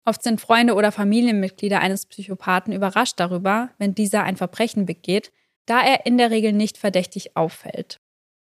[0.09, 5.33] Oft sind Freunde oder Familienmitglieder eines Psychopathen überrascht darüber, wenn dieser ein Verbrechen begeht,
[5.67, 8.01] da er in der Regel nicht verdächtig auffällt.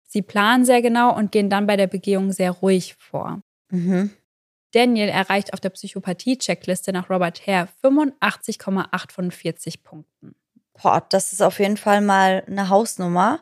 [0.07, 3.40] Sie planen sehr genau und gehen dann bei der Begehung sehr ruhig vor.
[3.70, 4.11] Mhm.
[4.72, 10.35] Daniel erreicht auf der Psychopathie-Checkliste nach Robert Hare 85,8 von 40 Punkten.
[10.74, 13.40] Boah, das ist auf jeden Fall mal eine Hausnummer.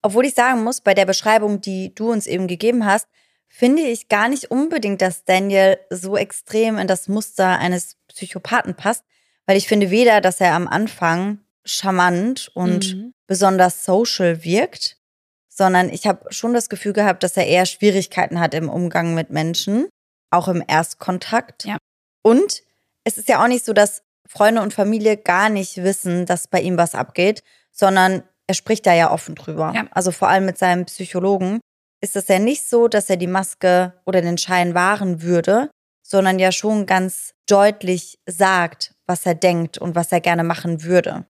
[0.00, 3.08] Obwohl ich sagen muss, bei der Beschreibung, die du uns eben gegeben hast,
[3.56, 9.04] finde ich gar nicht unbedingt, dass Daniel so extrem in das Muster eines Psychopathen passt,
[9.46, 13.12] Weil ich finde weder, dass er am Anfang charmant und Mhm.
[13.26, 14.96] besonders social wirkt,
[15.50, 19.28] sondern ich habe schon das Gefühl gehabt, dass er eher Schwierigkeiten hat im Umgang mit
[19.28, 19.86] Menschen,
[20.30, 21.66] auch im Erstkontakt.
[21.66, 21.76] Ja.
[22.22, 22.62] Und
[23.04, 26.62] es ist ja auch nicht so, dass Freunde und Familie gar nicht wissen, dass bei
[26.62, 29.72] ihm was abgeht, sondern er spricht da ja offen drüber.
[29.74, 29.86] Ja.
[29.90, 31.60] Also vor allem mit seinem Psychologen
[32.04, 35.70] ist es ja nicht so, dass er die Maske oder den Schein wahren würde,
[36.02, 41.24] sondern ja schon ganz deutlich sagt, was er denkt und was er gerne machen würde.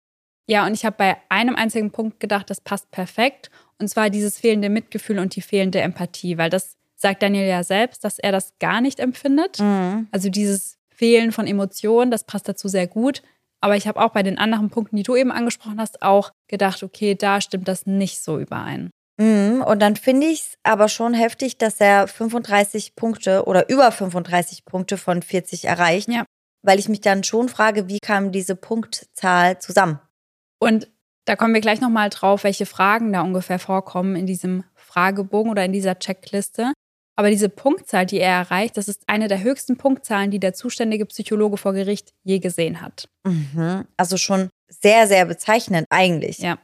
[0.48, 3.52] Ja, und ich habe bei einem einzigen Punkt gedacht, das passt perfekt.
[3.80, 8.04] Und zwar dieses fehlende Mitgefühl und die fehlende Empathie, weil das sagt Daniel ja selbst,
[8.04, 9.60] dass er das gar nicht empfindet.
[9.60, 10.08] Mhm.
[10.12, 13.22] Also dieses Fehlen von Emotionen, das passt dazu sehr gut.
[13.62, 16.82] Aber ich habe auch bei den anderen Punkten, die du eben angesprochen hast, auch gedacht,
[16.82, 18.90] okay, da stimmt das nicht so überein.
[19.18, 19.64] Mhm.
[19.66, 24.66] Und dann finde ich es aber schon heftig, dass er 35 Punkte oder über 35
[24.66, 26.10] Punkte von 40 erreicht.
[26.10, 26.26] Ja.
[26.64, 30.00] Weil ich mich dann schon frage, wie kam diese Punktzahl zusammen?
[30.60, 30.90] Und
[31.26, 35.66] da kommen wir gleich nochmal drauf, welche Fragen da ungefähr vorkommen in diesem Fragebogen oder
[35.66, 36.74] in dieser Checkliste.
[37.16, 41.06] Aber diese Punktzahl, die er erreicht, das ist eine der höchsten Punktzahlen, die der zuständige
[41.06, 43.08] Psychologe vor Gericht je gesehen hat.
[43.24, 43.86] Mhm.
[43.98, 46.40] Also schon sehr, sehr bezeichnend eigentlich.
[46.40, 46.58] Ja.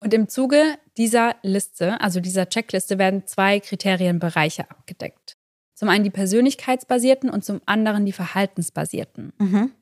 [0.00, 5.34] Und im Zuge dieser Liste, also dieser Checkliste, werden zwei Kriterienbereiche abgedeckt.
[5.74, 9.32] Zum einen die persönlichkeitsbasierten und zum anderen die verhaltensbasierten.
[9.38, 9.72] Mhm.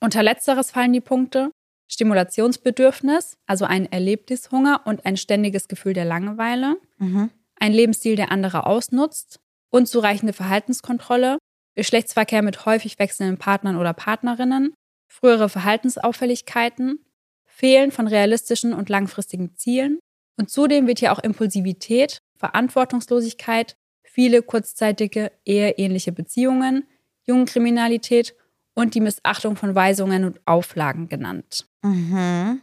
[0.00, 1.50] Unter letzteres fallen die Punkte
[1.90, 7.30] Stimulationsbedürfnis, also ein Erlebnishunger und ein ständiges Gefühl der Langeweile, Mhm.
[7.56, 11.38] ein Lebensstil, der andere ausnutzt, unzureichende Verhaltenskontrolle,
[11.74, 14.74] Geschlechtsverkehr mit häufig wechselnden Partnern oder Partnerinnen,
[15.08, 16.98] frühere Verhaltensauffälligkeiten,
[17.54, 19.98] Fehlen von realistischen und langfristigen Zielen
[20.38, 26.84] und zudem wird hier auch Impulsivität, Verantwortungslosigkeit, viele kurzzeitige eheähnliche Beziehungen,
[27.24, 28.34] Jungenkriminalität
[28.74, 31.66] und die Missachtung von Weisungen und Auflagen genannt.
[31.82, 32.62] Mhm.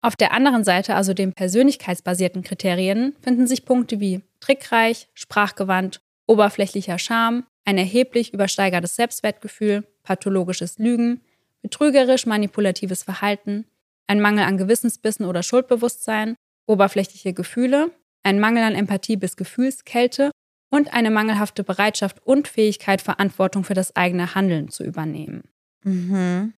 [0.00, 6.98] Auf der anderen Seite, also den persönlichkeitsbasierten Kriterien, finden sich Punkte wie trickreich, sprachgewandt, oberflächlicher
[6.98, 11.20] Charme, ein erheblich übersteigertes Selbstwertgefühl, pathologisches Lügen,
[11.60, 13.66] betrügerisch manipulatives Verhalten,
[14.06, 16.36] ein Mangel an Gewissensbissen oder Schuldbewusstsein,
[16.66, 17.90] oberflächliche Gefühle,
[18.22, 20.30] ein Mangel an Empathie bis Gefühlskälte
[20.70, 25.44] und eine mangelhafte Bereitschaft und Fähigkeit, Verantwortung für das eigene Handeln zu übernehmen.
[25.84, 26.54] Mhm.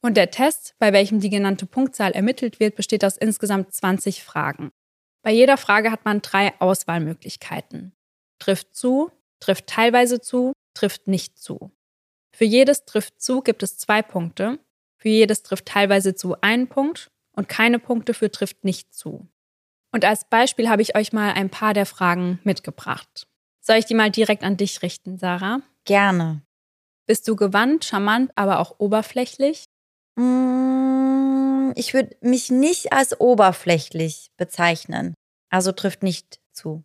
[0.00, 4.70] Und der Test, bei welchem die genannte Punktzahl ermittelt wird, besteht aus insgesamt 20 Fragen.
[5.22, 7.92] Bei jeder Frage hat man drei Auswahlmöglichkeiten.
[8.38, 11.72] Trifft zu, trifft teilweise zu, trifft nicht zu.
[12.32, 14.60] Für jedes trifft zu gibt es zwei Punkte,
[14.98, 19.28] für jedes trifft teilweise zu einen Punkt und keine Punkte für trifft nicht zu.
[19.92, 23.26] Und als Beispiel habe ich euch mal ein paar der Fragen mitgebracht.
[23.60, 25.60] Soll ich die mal direkt an dich richten, Sarah?
[25.84, 26.42] Gerne.
[27.06, 29.64] Bist du gewandt, charmant, aber auch oberflächlich?
[30.16, 35.14] Mm, Ich würde mich nicht als oberflächlich bezeichnen.
[35.48, 36.84] Also trifft nicht zu.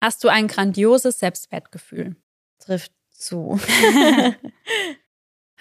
[0.00, 2.16] Hast du ein grandioses Selbstwertgefühl?
[2.58, 3.60] Trifft zu.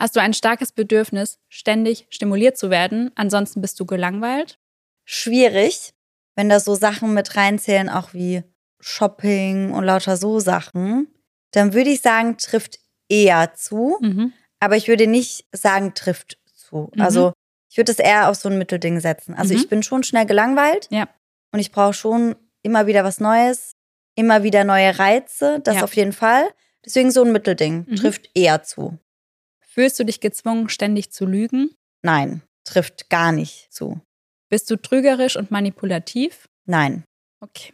[0.02, 3.12] Hast du ein starkes Bedürfnis, ständig stimuliert zu werden?
[3.14, 4.58] Ansonsten bist du gelangweilt?
[5.06, 5.94] Schwierig,
[6.36, 8.42] wenn da so Sachen mit reinzählen, auch wie
[8.80, 11.08] Shopping und lauter so Sachen.
[11.52, 13.98] Dann würde ich sagen, trifft eher zu.
[14.02, 14.34] Mhm.
[14.60, 16.90] Aber ich würde nicht sagen, trifft zu.
[16.96, 17.02] Mhm.
[17.02, 17.34] Also
[17.70, 19.36] ich würde es eher auf so ein Mittelding setzen.
[19.36, 19.60] Also Mhm.
[19.60, 20.88] ich bin schon schnell gelangweilt.
[20.90, 21.10] Ja.
[21.52, 23.74] Und ich brauche schon immer wieder was Neues,
[24.16, 25.60] immer wieder neue Reize.
[25.64, 25.84] Das Ja.
[25.84, 26.50] auf jeden Fall.
[26.84, 27.86] Deswegen so ein Mittelding.
[27.88, 27.96] Mhm.
[27.98, 28.98] Trifft eher zu.
[29.74, 31.74] Fühlst du dich gezwungen, ständig zu lügen?
[32.04, 34.02] Nein, trifft gar nicht zu.
[34.50, 36.50] Bist du trügerisch und manipulativ?
[36.68, 37.06] Nein.
[37.40, 37.74] Okay.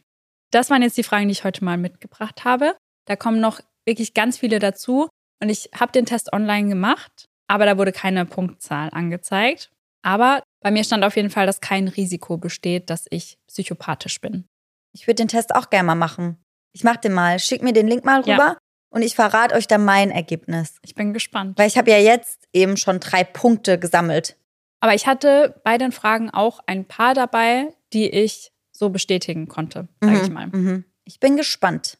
[0.51, 2.77] Das waren jetzt die Fragen, die ich heute mal mitgebracht habe.
[3.05, 5.09] Da kommen noch wirklich ganz viele dazu.
[5.41, 9.71] Und ich habe den Test online gemacht, aber da wurde keine Punktzahl angezeigt.
[10.03, 14.45] Aber bei mir stand auf jeden Fall, dass kein Risiko besteht, dass ich psychopathisch bin.
[14.93, 16.37] Ich würde den Test auch gerne mal machen.
[16.73, 17.39] Ich mach den mal.
[17.39, 18.57] Schick mir den Link mal Ja.
[18.89, 20.77] Und ich verrate euch dann mein Ergebnis.
[20.81, 21.57] Ich bin gespannt.
[21.57, 24.37] Weil ich habe ja jetzt eben schon drei Punkte gesammelt.
[24.79, 29.87] Aber ich hatte bei den Fragen auch ein paar dabei, die ich so bestätigen konnte,
[30.01, 30.47] sage ich Mhm, mal.
[30.47, 30.85] mhm.
[31.03, 31.97] Ich bin gespannt.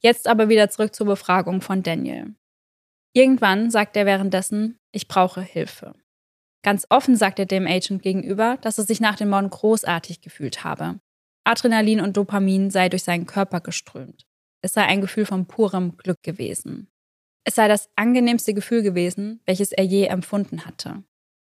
[0.00, 2.34] Jetzt aber wieder zurück zur Befragung von Daniel.
[3.12, 5.94] Irgendwann sagt er währenddessen, ich brauche Hilfe.
[6.62, 10.64] Ganz offen sagt er dem Agent gegenüber, dass er sich nach dem Morden großartig gefühlt
[10.64, 11.00] habe.
[11.44, 14.26] Adrenalin und Dopamin sei durch seinen Körper geströmt.
[14.62, 16.88] Es sei ein Gefühl von purem Glück gewesen.
[17.44, 21.02] Es sei das angenehmste Gefühl gewesen, welches er je empfunden hatte.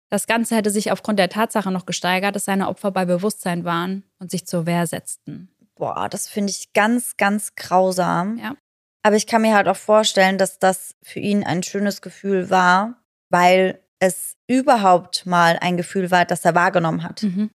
[0.09, 4.03] Das Ganze hätte sich aufgrund der Tatsache noch gesteigert, dass seine Opfer bei Bewusstsein waren
[4.19, 5.49] und sich zur Wehr setzten.
[5.75, 8.37] Boah, das finde ich ganz, ganz grausam.
[8.37, 8.55] Ja.
[9.03, 13.01] Aber ich kann mir halt auch vorstellen, dass das für ihn ein schönes Gefühl war,
[13.29, 17.23] weil es überhaupt mal ein Gefühl war, das er wahrgenommen hat.
[17.23, 17.49] Mhm.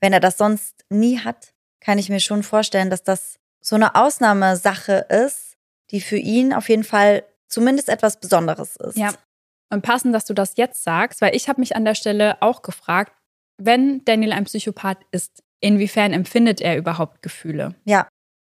[0.00, 3.96] Wenn er das sonst nie hat, kann ich mir schon vorstellen, dass das so eine
[3.96, 5.56] Ausnahmesache ist,
[5.90, 8.96] die für ihn auf jeden Fall zumindest etwas Besonderes ist.
[8.96, 9.12] Ja.
[9.72, 12.62] Und passend, dass du das jetzt sagst, weil ich habe mich an der Stelle auch
[12.62, 13.12] gefragt,
[13.58, 17.74] wenn Daniel ein Psychopath ist, inwiefern empfindet er überhaupt Gefühle?
[17.84, 18.08] Ja.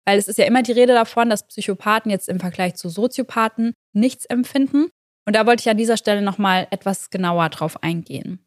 [0.05, 3.73] Weil es ist ja immer die Rede davon, dass Psychopathen jetzt im Vergleich zu Soziopathen
[3.93, 4.89] nichts empfinden.
[5.25, 8.45] Und da wollte ich an dieser Stelle nochmal etwas genauer drauf eingehen.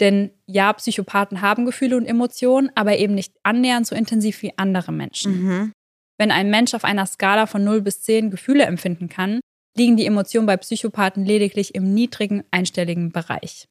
[0.00, 4.92] Denn ja, Psychopathen haben Gefühle und Emotionen, aber eben nicht annähernd so intensiv wie andere
[4.92, 5.42] Menschen.
[5.42, 5.72] Mhm.
[6.18, 9.40] Wenn ein Mensch auf einer Skala von 0 bis 10 Gefühle empfinden kann,
[9.76, 13.66] liegen die Emotionen bei Psychopathen lediglich im niedrigen einstelligen Bereich.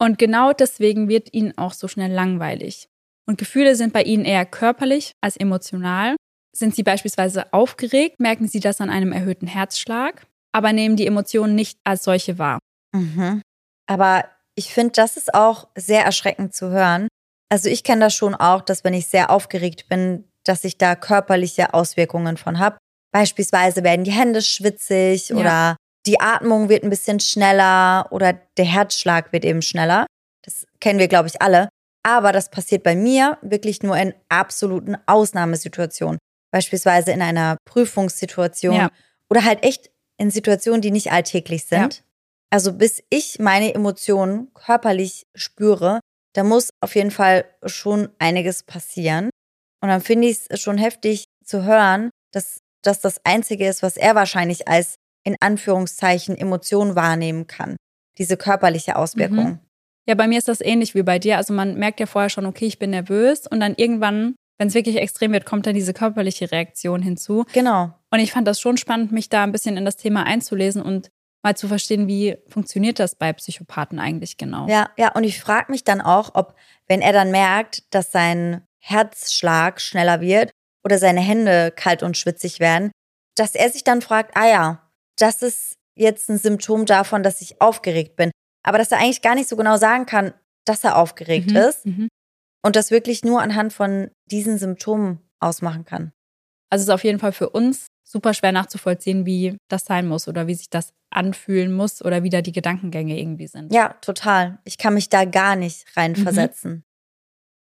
[0.00, 2.88] Und genau deswegen wird ihnen auch so schnell langweilig.
[3.28, 6.16] Und Gefühle sind bei ihnen eher körperlich als emotional.
[6.56, 11.54] Sind sie beispielsweise aufgeregt, merken sie das an einem erhöhten Herzschlag, aber nehmen die Emotionen
[11.54, 12.58] nicht als solche wahr.
[12.92, 13.42] Mhm.
[13.86, 14.24] Aber
[14.54, 17.08] ich finde, das ist auch sehr erschreckend zu hören.
[17.50, 20.96] Also ich kenne das schon auch, dass wenn ich sehr aufgeregt bin, dass ich da
[20.96, 22.76] körperliche Auswirkungen von habe.
[23.12, 25.36] Beispielsweise werden die Hände schwitzig Ja.
[25.36, 25.76] oder
[26.06, 30.06] die Atmung wird ein bisschen schneller oder der Herzschlag wird eben schneller.
[30.42, 31.68] Das kennen wir, glaube ich, alle.
[32.02, 36.18] Aber das passiert bei mir wirklich nur in absoluten Ausnahmesituationen.
[36.50, 38.90] Beispielsweise in einer Prüfungssituation Ja.
[39.28, 42.02] oder halt echt in Situationen, die nicht alltäglich sind.
[42.50, 46.00] Also bis ich meine Emotionen körperlich spüre,
[46.32, 49.30] da muss auf jeden Fall schon einiges passieren.
[49.80, 53.96] Und dann finde ich es schon heftig zu hören, dass das das Einzige ist, was
[53.96, 57.76] er wahrscheinlich als in Anführungszeichen Emotion wahrnehmen kann.
[58.18, 59.60] Diese körperliche Auswirkung.
[60.06, 61.36] Ja, bei mir ist das ähnlich wie bei dir.
[61.36, 64.74] Also man merkt ja vorher schon, okay, ich bin nervös und dann irgendwann, wenn es
[64.74, 67.44] wirklich extrem wird, kommt dann diese körperliche Reaktion hinzu.
[67.52, 67.92] Genau.
[68.10, 71.10] Und ich fand das schon spannend, mich da ein bisschen in das Thema einzulesen und
[71.42, 74.66] mal zu verstehen, wie funktioniert das bei Psychopathen eigentlich genau.
[74.68, 76.54] Ja, ja, und ich frage mich dann auch, ob,
[76.86, 80.50] wenn er dann merkt, dass sein Herzschlag schneller wird
[80.84, 82.90] oder seine Hände kalt und schwitzig werden,
[83.36, 87.60] dass er sich dann fragt, ah ja, das ist jetzt ein Symptom davon, dass ich
[87.60, 88.30] aufgeregt bin.
[88.62, 91.86] Aber dass er eigentlich gar nicht so genau sagen kann, dass er aufgeregt Mhm, ist
[91.86, 92.08] mhm.
[92.64, 96.12] und das wirklich nur anhand von diesen Symptomen ausmachen kann.
[96.70, 100.28] Also es ist auf jeden Fall für uns super schwer nachzuvollziehen, wie das sein muss
[100.28, 103.72] oder wie sich das anfühlen muss oder wie da die Gedankengänge irgendwie sind.
[103.72, 104.58] Ja, total.
[104.64, 106.84] Ich kann mich da gar nicht reinversetzen.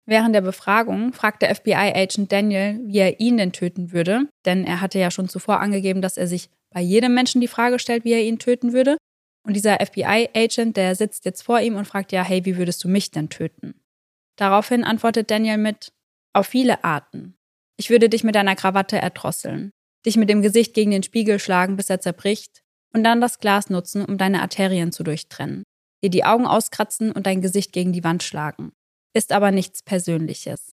[0.09, 4.97] Während der Befragung fragte FBI-Agent Daniel, wie er ihn denn töten würde, denn er hatte
[4.97, 8.23] ja schon zuvor angegeben, dass er sich bei jedem Menschen die Frage stellt, wie er
[8.23, 8.97] ihn töten würde.
[9.45, 12.87] Und dieser FBI-Agent, der sitzt jetzt vor ihm und fragt ja, hey, wie würdest du
[12.87, 13.75] mich denn töten?
[14.35, 15.91] Daraufhin antwortet Daniel mit,
[16.33, 17.35] auf viele Arten.
[17.77, 19.69] Ich würde dich mit deiner Krawatte erdrosseln,
[20.07, 22.63] dich mit dem Gesicht gegen den Spiegel schlagen, bis er zerbricht,
[22.95, 25.61] und dann das Glas nutzen, um deine Arterien zu durchtrennen,
[26.03, 28.71] dir die Augen auskratzen und dein Gesicht gegen die Wand schlagen
[29.13, 30.71] ist aber nichts Persönliches.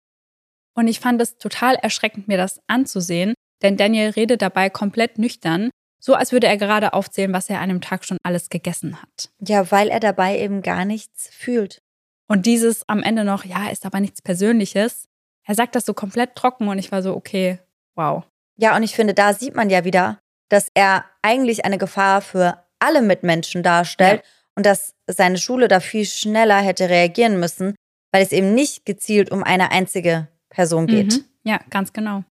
[0.75, 5.71] Und ich fand es total erschreckend, mir das anzusehen, denn Daniel redet dabei komplett nüchtern,
[5.99, 9.31] so als würde er gerade aufzählen, was er an einem Tag schon alles gegessen hat.
[9.41, 11.81] Ja, weil er dabei eben gar nichts fühlt.
[12.29, 15.09] Und dieses am Ende noch, ja, ist aber nichts Persönliches.
[15.45, 17.61] Er sagt das so komplett trocken und ich war so, okay,
[17.95, 18.25] wow.
[18.57, 20.19] Ja, und ich finde, da sieht man ja wieder,
[20.49, 24.23] dass er eigentlich eine Gefahr für alle Mitmenschen darstellt
[24.55, 27.75] und dass seine Schule da viel schneller hätte reagieren müssen,
[28.13, 31.13] weil es eben nicht gezielt um eine einzige Person geht.
[31.13, 31.25] Mhm.
[31.45, 32.25] Ja, ganz genau.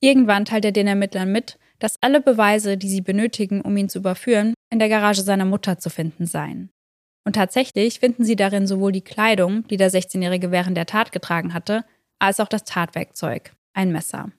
[0.00, 3.98] Irgendwann teilt er den Ermittlern mit, dass alle Beweise, die sie benötigen, um ihn zu
[3.98, 6.70] überführen, in der Garage seiner Mutter zu finden seien.
[7.26, 11.54] Und tatsächlich finden sie darin sowohl die Kleidung, die der 16-Jährige während der Tat getragen
[11.54, 11.84] hatte,
[12.18, 14.30] als auch das Tatwerkzeug, ein Messer.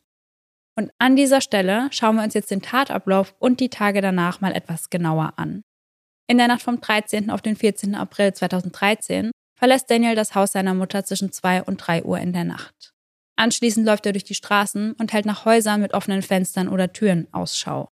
[0.78, 4.54] Und an dieser Stelle schauen wir uns jetzt den Tatablauf und die Tage danach mal
[4.54, 5.64] etwas genauer an.
[6.28, 7.30] In der Nacht vom 13.
[7.30, 7.96] auf den 14.
[7.96, 12.44] April 2013 verlässt Daniel das Haus seiner Mutter zwischen 2 und 3 Uhr in der
[12.44, 12.94] Nacht.
[13.38, 17.28] Anschließend läuft er durch die Straßen und hält nach Häusern mit offenen Fenstern oder Türen
[17.34, 17.90] Ausschau.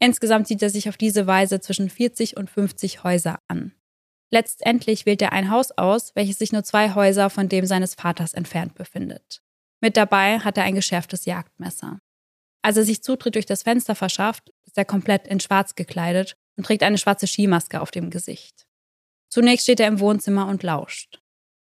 [0.00, 3.72] Insgesamt sieht er sich auf diese Weise zwischen 40 und 50 Häuser an.
[4.30, 8.34] Letztendlich wählt er ein Haus aus, welches sich nur zwei Häuser von dem seines Vaters
[8.34, 9.40] entfernt befindet.
[9.80, 11.98] Mit dabei hat er ein geschärftes Jagdmesser.
[12.62, 16.64] Als er sich Zutritt durch das Fenster verschafft, ist er komplett in schwarz gekleidet und
[16.64, 18.67] trägt eine schwarze Skimaske auf dem Gesicht.
[19.28, 21.20] Zunächst steht er im Wohnzimmer und lauscht.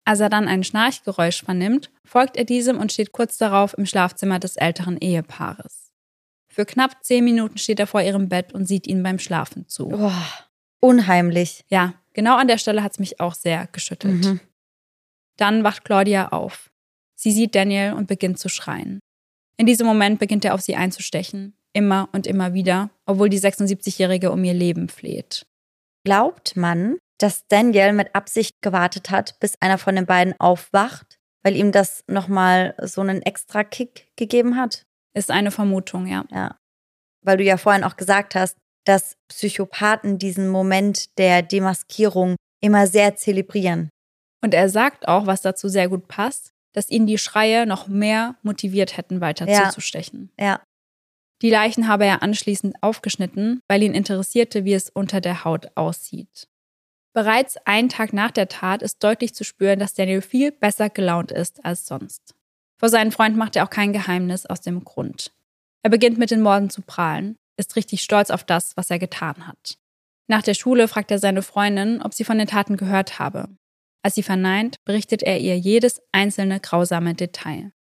[0.04, 4.40] Als er dann ein Schnarchgeräusch vernimmt, folgt er diesem und steht kurz darauf im Schlafzimmer
[4.40, 5.94] des älteren Ehepaares.
[6.52, 9.88] Für knapp zehn Minuten steht er vor ihrem Bett und sieht ihnen beim Schlafen zu.
[9.90, 10.28] Boah,
[10.82, 11.64] unheimlich.
[11.70, 14.26] Ja, genau an der Stelle hat es mich auch sehr geschüttelt.
[14.26, 14.40] Mhm.
[15.38, 16.72] Dann wacht Claudia auf.
[17.16, 19.00] Sie sieht Daniel und beginnt zu schreien.
[19.58, 24.32] In diesem Moment beginnt er auf sie einzustechen, immer und immer wieder, obwohl die 76-Jährige
[24.32, 25.46] um ihr Leben fleht.
[26.04, 31.56] Glaubt man, dass Daniel mit Absicht gewartet hat, bis einer von den beiden aufwacht, weil
[31.56, 34.84] ihm das nochmal so einen extra Kick gegeben hat?
[35.14, 36.26] Ist eine Vermutung, ja.
[36.32, 36.58] Ja.
[37.24, 43.16] Weil du ja vorhin auch gesagt hast, dass Psychopathen diesen Moment der Demaskierung immer sehr
[43.16, 43.90] zelebrieren.
[44.44, 48.36] Und er sagt auch, was dazu sehr gut passt, dass ihn die Schreie noch mehr
[48.42, 49.66] motiviert hätten, weiter Ja.
[49.70, 50.32] zuzustechen.
[50.40, 50.62] Ja.
[51.42, 56.48] Die Leichen habe er anschließend aufgeschnitten, weil ihn interessierte, wie es unter der Haut aussieht.
[57.14, 61.32] Bereits einen Tag nach der Tat ist deutlich zu spüren, dass Daniel viel besser gelaunt
[61.32, 62.36] ist als sonst.
[62.78, 65.34] Vor seinen Freunden macht er auch kein Geheimnis aus dem Grund.
[65.84, 69.48] Er beginnt mit den Morden zu prahlen, ist richtig stolz auf das, was er getan
[69.48, 69.78] hat.
[70.28, 73.50] Nach der Schule fragt er seine Freundin, ob sie von den Taten gehört habe.
[74.04, 77.72] Als sie verneint, berichtet er ihr jedes einzelne grausame Detail.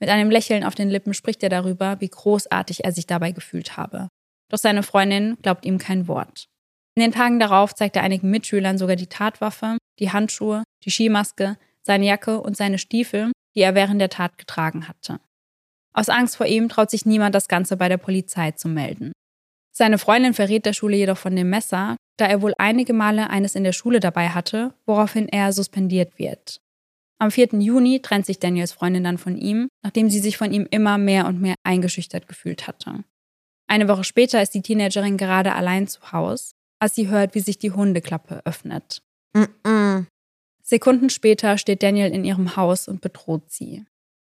[0.00, 3.76] Mit einem Lächeln auf den Lippen spricht er darüber, wie großartig er sich dabei gefühlt
[3.76, 4.08] habe.
[4.48, 6.48] Doch seine Freundin glaubt ihm kein Wort.
[6.96, 11.56] In den Tagen darauf zeigt er einigen Mitschülern sogar die Tatwaffe, die Handschuhe, die Skimaske,
[11.82, 15.20] seine Jacke und seine Stiefel, die er während der Tat getragen hatte.
[15.92, 19.12] Aus Angst vor ihm traut sich niemand, das Ganze bei der Polizei zu melden.
[19.72, 23.54] Seine Freundin verrät der Schule jedoch von dem Messer, da er wohl einige Male eines
[23.54, 26.60] in der Schule dabei hatte, woraufhin er suspendiert wird.
[27.18, 27.48] Am 4.
[27.60, 31.26] Juni trennt sich Daniels Freundin dann von ihm, nachdem sie sich von ihm immer mehr
[31.26, 33.04] und mehr eingeschüchtert gefühlt hatte.
[33.66, 37.58] Eine Woche später ist die Teenagerin gerade allein zu Hause, als sie hört, wie sich
[37.58, 39.02] die Hundeklappe öffnet.
[39.36, 40.06] Mm-mm.
[40.62, 43.84] Sekunden später steht Daniel in ihrem Haus und bedroht sie.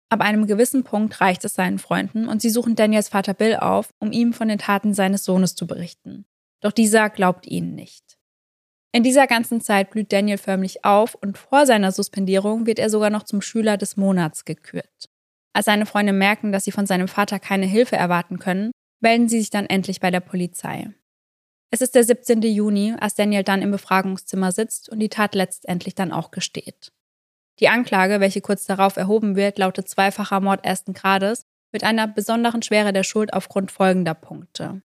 [0.09, 3.89] Ab einem gewissen Punkt reicht es seinen Freunden und sie suchen Daniels Vater Bill auf,
[3.99, 6.25] um ihm von den Taten seines Sohnes zu berichten.
[6.61, 8.17] Doch dieser glaubt ihnen nicht.
[8.91, 13.09] In dieser ganzen Zeit blüht Daniel förmlich auf und vor seiner Suspendierung wird er sogar
[13.09, 15.09] noch zum Schüler des Monats gekürt.
[15.53, 18.71] Als seine Freunde merken, dass sie von seinem Vater keine Hilfe erwarten können,
[19.01, 20.89] melden sie sich dann endlich bei der Polizei.
[21.71, 22.41] Es ist der 17.
[22.41, 26.91] Juni, als Daniel dann im Befragungszimmer sitzt und die Tat letztendlich dann auch gesteht.
[27.59, 32.61] Die Anklage, welche kurz darauf erhoben wird, lautet zweifacher Mord ersten Grades mit einer besonderen
[32.61, 34.81] Schwere der Schuld aufgrund folgender Punkte.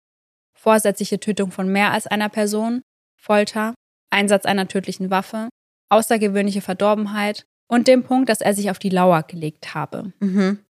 [0.54, 2.82] Vorsätzliche Tötung von mehr als einer Person,
[3.16, 3.74] Folter,
[4.10, 5.50] Einsatz einer tödlichen Waffe,
[5.90, 10.14] außergewöhnliche Verdorbenheit und dem Punkt, dass er sich auf die Lauer gelegt habe.
[10.20, 10.66] Mhm.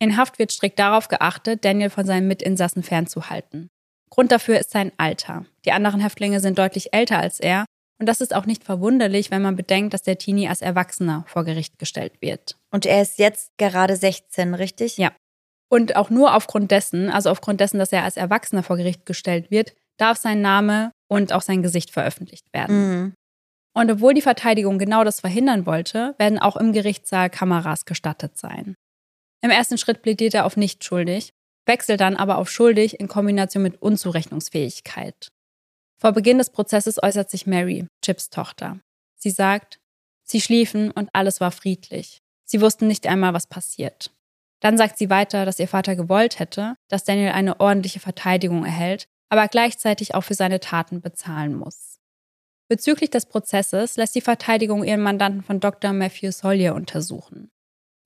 [0.00, 3.70] In Haft wird strikt darauf geachtet, Daniel von seinen Mitinsassen fernzuhalten.
[4.14, 5.44] Grund dafür ist sein Alter.
[5.64, 7.64] Die anderen Häftlinge sind deutlich älter als er
[7.98, 11.44] und das ist auch nicht verwunderlich, wenn man bedenkt, dass der Teenie als Erwachsener vor
[11.44, 12.56] Gericht gestellt wird.
[12.70, 14.98] Und er ist jetzt gerade 16, richtig?
[14.98, 15.10] Ja.
[15.68, 19.50] Und auch nur aufgrund dessen, also aufgrund dessen, dass er als Erwachsener vor Gericht gestellt
[19.50, 22.76] wird, darf sein Name und auch sein Gesicht veröffentlicht werden.
[22.76, 23.14] Mhm.
[23.76, 28.76] Und obwohl die Verteidigung genau das verhindern wollte, werden auch im Gerichtssaal Kameras gestattet sein.
[29.42, 31.32] Im ersten Schritt plädiert er auf nicht schuldig,
[31.66, 35.28] wechselt dann aber auf schuldig in Kombination mit Unzurechnungsfähigkeit.
[35.98, 38.80] Vor Beginn des Prozesses äußert sich Mary, Chips Tochter.
[39.16, 39.78] Sie sagt,
[40.22, 42.20] sie schliefen und alles war friedlich.
[42.44, 44.10] Sie wussten nicht einmal, was passiert.
[44.60, 49.06] Dann sagt sie weiter, dass ihr Vater gewollt hätte, dass Daniel eine ordentliche Verteidigung erhält,
[49.28, 51.98] aber gleichzeitig auch für seine Taten bezahlen muss.
[52.68, 55.92] Bezüglich des Prozesses lässt die Verteidigung ihren Mandanten von Dr.
[55.92, 57.50] Matthew Sollier untersuchen.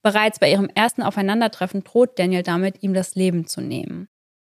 [0.01, 4.07] Bereits bei ihrem ersten Aufeinandertreffen droht Daniel damit, ihm das Leben zu nehmen.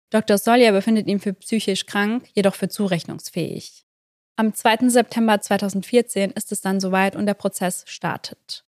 [0.09, 0.37] Dr.
[0.37, 3.85] Sollier befindet ihn für psychisch krank, jedoch für zurechnungsfähig.
[4.37, 4.89] Am 2.
[4.89, 8.65] September 2014 ist es dann soweit und der Prozess startet.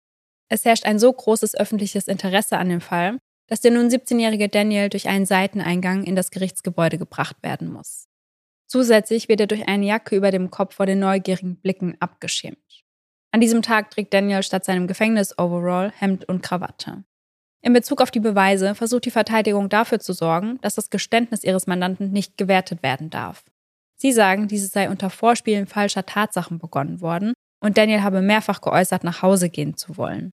[0.49, 3.17] Es herrscht ein so großes öffentliches Interesse an dem Fall,
[3.47, 8.07] dass der nun 17-jährige Daniel durch einen Seiteneingang in das Gerichtsgebäude gebracht werden muss.
[8.67, 12.82] Zusätzlich wird er durch eine Jacke über dem Kopf vor den neugierigen Blicken abgeschirmt.
[13.34, 17.03] An diesem Tag trägt Daniel statt seinem Gefängnis-Overall Hemd und Krawatte.
[17.63, 21.65] In Bezug auf die Beweise versucht die Verteidigung dafür zu sorgen, dass das Geständnis ihres
[21.65, 23.43] Mandanten nicht gewertet werden darf.
[23.95, 29.03] Sie sagen, dieses sei unter Vorspielen falscher Tatsachen begonnen worden und Daniel habe mehrfach geäußert,
[29.03, 30.29] nach Hause gehen zu wollen.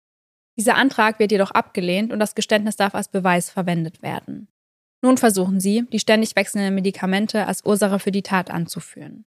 [0.59, 4.49] Dieser Antrag wird jedoch abgelehnt und das Geständnis darf als Beweis verwendet werden.
[5.03, 9.25] Nun versuchen sie, die ständig wechselnden Medikamente als Ursache für die Tat anzuführen.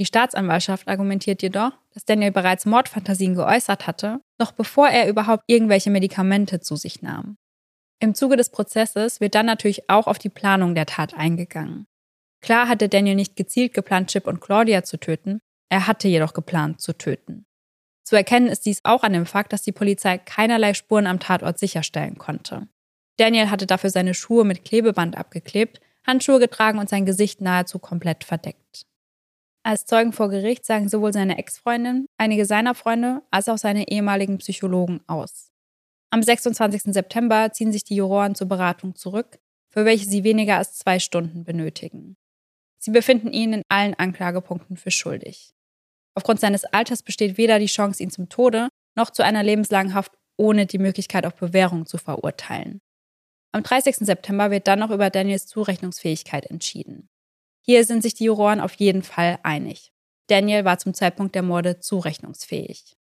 [0.00, 5.90] Die Staatsanwaltschaft argumentiert jedoch, dass Daniel bereits Mordfantasien geäußert hatte, noch bevor er überhaupt irgendwelche
[5.90, 7.36] Medikamente zu sich nahm.
[8.00, 11.86] Im Zuge des Prozesses wird dann natürlich auch auf die Planung der Tat eingegangen.
[12.40, 16.80] Klar hatte Daniel nicht gezielt geplant, Chip und Claudia zu töten, er hatte jedoch geplant
[16.80, 17.44] zu töten.
[18.02, 21.58] Zu erkennen ist dies auch an dem Fakt, dass die Polizei keinerlei Spuren am Tatort
[21.58, 22.68] sicherstellen konnte.
[23.18, 28.24] Daniel hatte dafür seine Schuhe mit Klebeband abgeklebt, Handschuhe getragen und sein Gesicht nahezu komplett
[28.24, 28.86] verdeckt.
[29.70, 34.38] Als Zeugen vor Gericht sagen sowohl seine Ex-Freundin, einige seiner Freunde als auch seine ehemaligen
[34.38, 35.52] Psychologen aus.
[36.10, 36.92] Am 26.
[36.92, 41.44] September ziehen sich die Juroren zur Beratung zurück, für welche sie weniger als zwei Stunden
[41.44, 42.16] benötigen.
[42.80, 45.52] Sie befinden ihn in allen Anklagepunkten für schuldig.
[46.16, 50.18] Aufgrund seines Alters besteht weder die Chance, ihn zum Tode noch zu einer lebenslangen Haft
[50.36, 52.80] ohne die Möglichkeit auf Bewährung zu verurteilen.
[53.52, 53.98] Am 30.
[53.98, 57.08] September wird dann noch über Daniels Zurechnungsfähigkeit entschieden.
[57.70, 59.92] Hier sind sich die Juroren auf jeden Fall einig.
[60.26, 62.96] Daniel war zum Zeitpunkt der Morde zurechnungsfähig.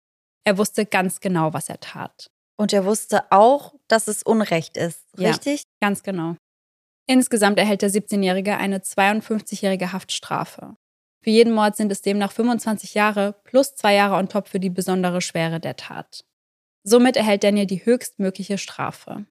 [0.42, 2.32] Er wusste ganz genau, was er tat.
[2.56, 5.60] Und er wusste auch, dass es Unrecht ist, richtig?
[5.60, 6.34] Ja, ganz genau.
[7.08, 10.76] Insgesamt erhält der 17-Jährige eine 52-jährige Haftstrafe.
[11.22, 14.70] Für jeden Mord sind es demnach 25 Jahre plus zwei Jahre on top für die
[14.70, 16.24] besondere Schwere der Tat.
[16.82, 19.26] Somit erhält Daniel die höchstmögliche Strafe.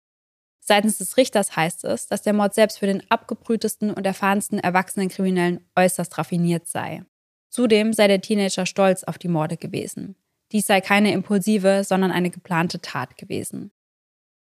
[0.68, 5.10] Seitens des Richters heißt es, dass der Mord selbst für den abgebrühtesten und erfahrensten erwachsenen
[5.10, 7.04] Kriminellen äußerst raffiniert sei.
[7.52, 10.16] Zudem sei der Teenager stolz auf die Morde gewesen.
[10.52, 13.72] Dies sei keine impulsive, sondern eine geplante Tat gewesen.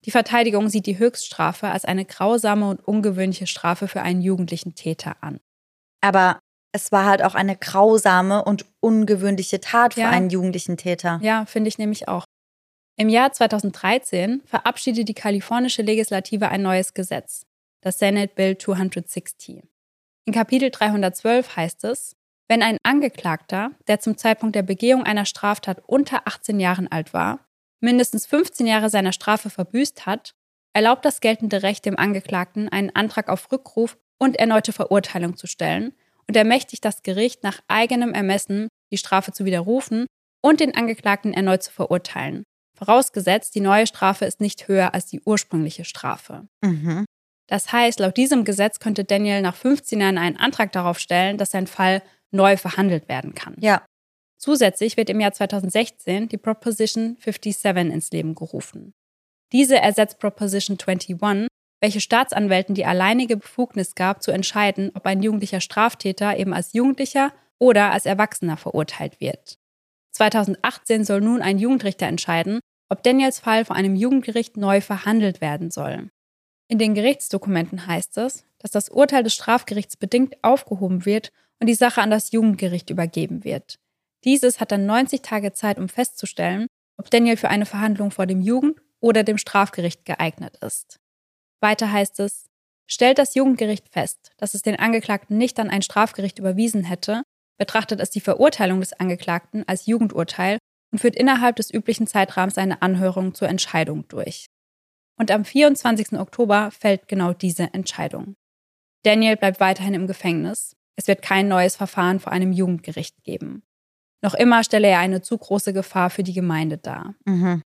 [0.06, 5.16] Die Verteidigung sieht die Höchststrafe als eine grausame und ungewöhnliche Strafe für einen jugendlichen Täter
[5.22, 5.40] an.
[6.00, 6.38] Aber
[6.72, 10.10] es war halt auch eine grausame und ungewöhnliche Tat für Ja.
[10.10, 11.18] einen jugendlichen Täter.
[11.22, 12.24] Ja, finde ich nämlich auch.
[12.98, 17.44] Im Jahr 2013 verabschiedet die kalifornische Legislative ein neues Gesetz,
[17.82, 19.62] das Senate Bill 260.
[20.24, 22.16] In Kapitel 312 heißt es,
[22.48, 27.46] wenn ein Angeklagter, der zum Zeitpunkt der Begehung einer Straftat unter 18 Jahren alt war,
[27.80, 30.34] mindestens 15 Jahre seiner Strafe verbüßt hat,
[30.72, 35.92] erlaubt das geltende Recht dem Angeklagten, einen Antrag auf Rückruf und erneute Verurteilung zu stellen
[36.28, 40.06] und ermächtigt das Gericht nach eigenem Ermessen, die Strafe zu widerrufen
[40.40, 42.44] und den Angeklagten erneut zu verurteilen.
[42.76, 46.46] Vorausgesetzt, die neue Strafe ist nicht höher als die ursprüngliche Strafe.
[46.62, 47.06] Mhm.
[47.48, 51.52] Das heißt, laut diesem Gesetz könnte Daniel nach 15 Jahren einen Antrag darauf stellen, dass
[51.52, 53.56] sein Fall neu verhandelt werden kann.
[53.60, 53.84] Ja.
[54.38, 58.92] Zusätzlich wird im Jahr 2016 die Proposition 57 ins Leben gerufen.
[59.52, 61.48] Diese ersetzt Proposition 21,
[61.80, 67.32] welche Staatsanwälten die alleinige Befugnis gab, zu entscheiden, ob ein jugendlicher Straftäter eben als Jugendlicher
[67.58, 69.58] oder als Erwachsener verurteilt wird.
[70.16, 75.70] 2018 soll nun ein Jugendrichter entscheiden, ob Daniels Fall vor einem Jugendgericht neu verhandelt werden
[75.70, 76.08] soll.
[76.68, 81.74] In den Gerichtsdokumenten heißt es, dass das Urteil des Strafgerichts bedingt aufgehoben wird und die
[81.74, 83.78] Sache an das Jugendgericht übergeben wird.
[84.24, 88.40] Dieses hat dann 90 Tage Zeit, um festzustellen, ob Daniel für eine Verhandlung vor dem
[88.40, 90.98] Jugend- oder dem Strafgericht geeignet ist.
[91.60, 92.46] Weiter heißt es,
[92.86, 97.22] stellt das Jugendgericht fest, dass es den Angeklagten nicht an ein Strafgericht überwiesen hätte,
[97.58, 100.58] betrachtet es die Verurteilung des Angeklagten als Jugendurteil
[100.92, 104.46] und führt innerhalb des üblichen Zeitrahmens eine Anhörung zur Entscheidung durch.
[105.18, 106.12] Und am 24.
[106.14, 108.36] Oktober fällt genau diese Entscheidung.
[109.02, 110.76] Daniel bleibt weiterhin im Gefängnis.
[110.96, 113.62] Es wird kein neues Verfahren vor einem Jugendgericht geben.
[114.22, 117.14] Noch immer stelle er eine zu große Gefahr für die Gemeinde dar.
[117.24, 117.62] Mhm.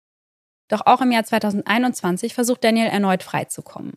[0.68, 3.94] Doch auch im Jahr 2021 versucht Daniel erneut freizukommen.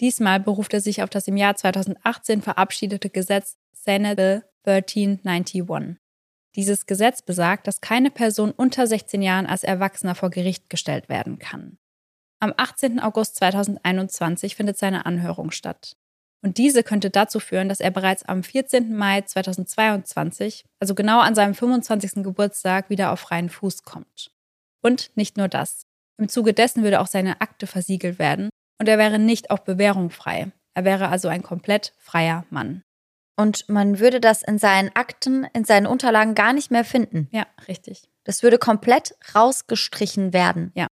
[0.00, 5.96] Diesmal beruft er sich auf das im Jahr 2018 verabschiedete Gesetz Senate 1391.
[6.56, 11.38] Dieses Gesetz besagt, dass keine Person unter 16 Jahren als Erwachsener vor Gericht gestellt werden
[11.38, 11.78] kann.
[12.40, 13.00] Am 18.
[13.00, 15.96] August 2021 findet seine Anhörung statt.
[16.42, 18.96] Und diese könnte dazu führen, dass er bereits am 14.
[18.96, 22.24] Mai 2022, also genau an seinem 25.
[22.24, 24.32] Geburtstag, wieder auf freien Fuß kommt.
[24.82, 25.86] Und nicht nur das.
[26.16, 28.48] Im Zuge dessen würde auch seine Akte versiegelt werden
[28.78, 30.50] und er wäre nicht auf Bewährung frei.
[30.74, 32.82] Er wäre also ein komplett freier Mann.
[33.40, 37.28] Und man würde das in seinen Akten, in seinen Unterlagen gar nicht mehr finden.
[37.30, 38.08] Ja, richtig.
[38.24, 40.72] Das würde komplett rausgestrichen werden.
[40.74, 40.86] Ja.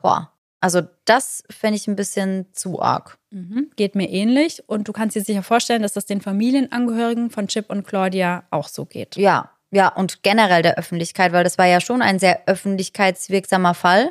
[0.00, 0.30] Boah.
[0.60, 3.18] Also das fände ich ein bisschen zu arg.
[3.30, 3.70] Mhm.
[3.76, 7.68] Geht mir ähnlich und du kannst dir sicher vorstellen, dass das den Familienangehörigen von Chip
[7.70, 9.16] und Claudia auch so geht.
[9.16, 14.10] Ja, ja, und generell der Öffentlichkeit, weil das war ja schon ein sehr öffentlichkeitswirksamer Fall.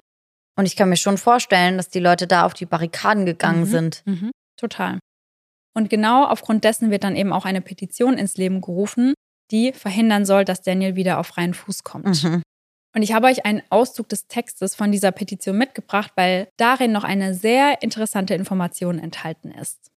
[0.56, 3.66] Und ich kann mir schon vorstellen, dass die Leute da auf die Barrikaden gegangen Mhm.
[3.66, 4.02] sind.
[4.06, 4.32] Mhm.
[4.58, 5.00] Total.
[5.76, 9.14] Und genau aufgrund dessen wird dann eben auch eine Petition ins Leben gerufen,
[9.52, 12.24] die verhindern soll, dass Daniel wieder auf freien Fuß kommt.
[12.24, 12.42] Mhm.
[12.96, 17.04] Und ich habe euch einen Auszug des Textes von dieser Petition mitgebracht, weil darin noch
[17.04, 19.90] eine sehr interessante Information enthalten ist.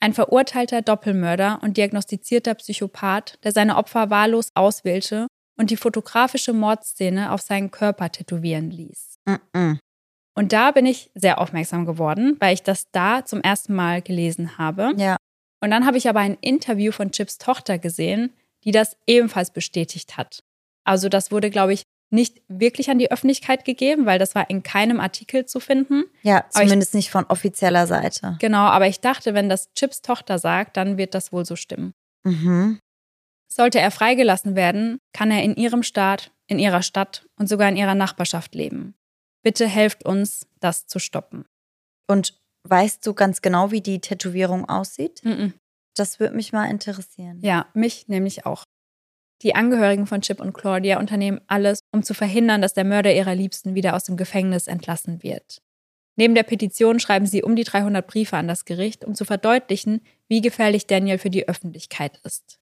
[0.00, 5.26] Ein verurteilter Doppelmörder und diagnostizierter Psychopath, der seine Opfer wahllos auswählte
[5.58, 9.16] und die fotografische Mordszene auf seinen Körper tätowieren ließ.
[9.26, 9.80] Mhm.
[10.38, 14.56] Und da bin ich sehr aufmerksam geworden, weil ich das da zum ersten Mal gelesen
[14.56, 14.92] habe.
[14.96, 15.16] Ja.
[15.60, 18.32] Und dann habe ich aber ein Interview von Chips Tochter gesehen,
[18.64, 20.44] die das ebenfalls bestätigt hat.
[20.84, 24.62] Also das wurde, glaube ich, nicht wirklich an die Öffentlichkeit gegeben, weil das war in
[24.62, 26.04] keinem Artikel zu finden.
[26.22, 28.36] Ja, Aber ich- zumindest nicht von offizieller Seite.
[28.38, 31.92] Genau, aber ich dachte, wenn das Chips Tochter sagt, dann wird das wohl so stimmen.
[32.24, 32.78] Mhm.
[33.52, 37.76] Sollte er freigelassen werden, kann er in ihrem Staat, in ihrer Stadt und sogar in
[37.76, 38.94] ihrer Nachbarschaft leben.
[39.42, 41.44] Bitte helft uns, das zu stoppen.
[42.08, 45.24] Und weißt du ganz genau, wie die Tätowierung aussieht?
[45.24, 45.54] Mhm.
[45.96, 47.40] Das würde mich mal interessieren.
[47.42, 48.64] Ja, mich nämlich auch.
[49.42, 53.34] Die Angehörigen von Chip und Claudia unternehmen alles, um zu verhindern, dass der Mörder ihrer
[53.34, 55.62] Liebsten wieder aus dem Gefängnis entlassen wird.
[56.16, 60.00] Neben der Petition schreiben sie um die 300 Briefe an das Gericht, um zu verdeutlichen,
[60.26, 62.58] wie gefährlich Daniel für die Öffentlichkeit ist.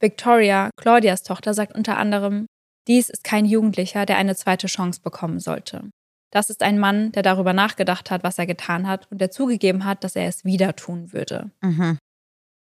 [0.00, 2.46] Victoria, Claudias Tochter, sagt unter anderem,
[2.88, 5.90] dies ist kein Jugendlicher, der eine zweite Chance bekommen sollte.
[6.30, 9.84] Das ist ein Mann, der darüber nachgedacht hat, was er getan hat und der zugegeben
[9.84, 11.50] hat, dass er es wieder tun würde.
[11.60, 11.98] Mhm.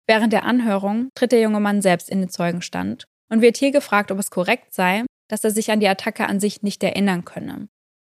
[0.06, 4.12] Während der Anhörung tritt der junge Mann selbst in den Zeugenstand und wird hier gefragt,
[4.12, 7.68] ob es korrekt sei, dass er sich an die Attacke an sich nicht erinnern könne.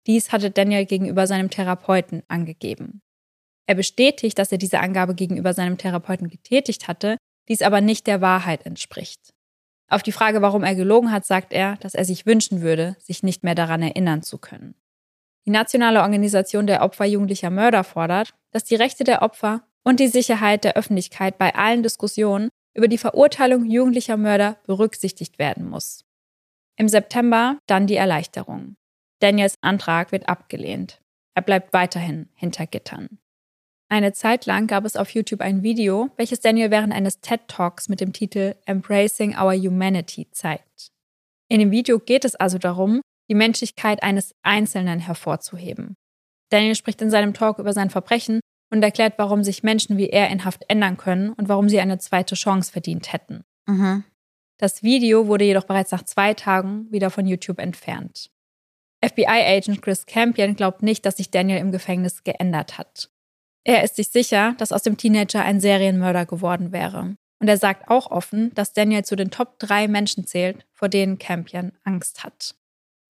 [0.08, 3.02] Dies hatte Daniel gegenüber seinem Therapeuten angegeben.
[3.68, 8.22] Er bestätigt, dass er diese Angabe gegenüber seinem Therapeuten getätigt hatte, dies aber nicht der
[8.22, 9.30] Wahrheit entspricht.
[9.90, 13.22] Auf die Frage, warum er gelogen hat, sagt er, dass er sich wünschen würde, sich
[13.22, 14.76] nicht mehr daran erinnern zu können.
[15.46, 20.08] Die Nationale Organisation der Opfer jugendlicher Mörder fordert, dass die Rechte der Opfer und die
[20.08, 26.06] Sicherheit der Öffentlichkeit bei allen Diskussionen über die Verurteilung jugendlicher Mörder berücksichtigt werden muss.
[26.78, 28.76] Im September dann die Erleichterung.
[29.20, 31.02] Daniels Antrag wird abgelehnt.
[31.36, 33.20] Er bleibt weiterhin hinter Gittern.
[33.90, 37.90] Eine Zeit lang gab es auf YouTube ein Video, welches Daniel während eines TED Talks
[37.90, 40.88] mit dem Titel Embracing Our Humanity zeigt.
[41.48, 45.96] In dem Video geht es also darum, die Menschlichkeit eines Einzelnen hervorzuheben.
[46.50, 48.40] Daniel spricht in seinem Talk über sein Verbrechen
[48.72, 52.00] und erklärt, warum sich Menschen wie er in Haft ändern können und warum sie eine
[52.00, 53.44] zweite Chance verdient hätten.
[53.68, 54.04] Mhm.
[54.58, 58.30] Das Video wurde jedoch bereits nach zwei Tagen wieder von YouTube entfernt.
[59.04, 63.10] FBI-Agent Chris Campion glaubt nicht, dass sich Daniel im Gefängnis geändert hat.
[63.66, 67.16] Er ist sich sicher, dass aus dem Teenager ein Serienmörder geworden wäre.
[67.40, 71.18] Und er sagt auch offen, dass Daniel zu den Top drei Menschen zählt, vor denen
[71.18, 72.56] Campion Angst hat.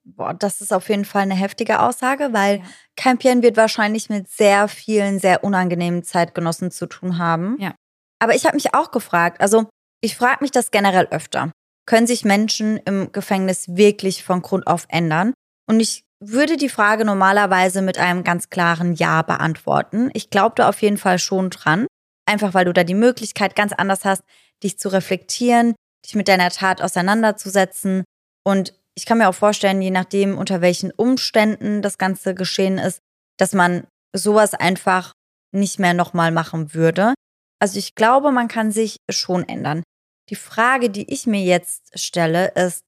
[0.06, 2.64] Boah, das ist auf jeden Fall eine heftige Aussage, weil Ja.
[2.98, 7.58] Campion wird wahrscheinlich mit sehr vielen, sehr unangenehmen Zeitgenossen zu tun haben.
[7.60, 7.74] Ja.
[8.20, 9.68] Aber ich habe mich auch gefragt, also
[10.02, 11.52] ich frage mich das generell öfter.
[11.86, 15.34] Können sich Menschen im Gefängnis wirklich von Grund auf ändern?
[15.70, 20.10] Und ich würde die Frage normalerweise mit einem ganz klaren Ja beantworten.
[20.14, 21.88] Ich glaube da auf jeden Fall schon dran.
[22.26, 24.24] Einfach weil du da die Möglichkeit ganz anders hast,
[24.64, 25.76] dich zu reflektieren,
[26.06, 28.04] dich mit deiner Tat auseinanderzusetzen.
[28.46, 33.00] Und ich kann mir auch vorstellen, je nachdem, unter welchen Umständen das Ganze geschehen ist,
[33.38, 35.14] dass man sowas einfach
[35.54, 37.14] nicht mehr nochmal machen würde.
[37.60, 39.84] Also ich glaube, man kann sich schon ändern.
[40.30, 42.84] Die Frage, die ich mir jetzt stelle, ist,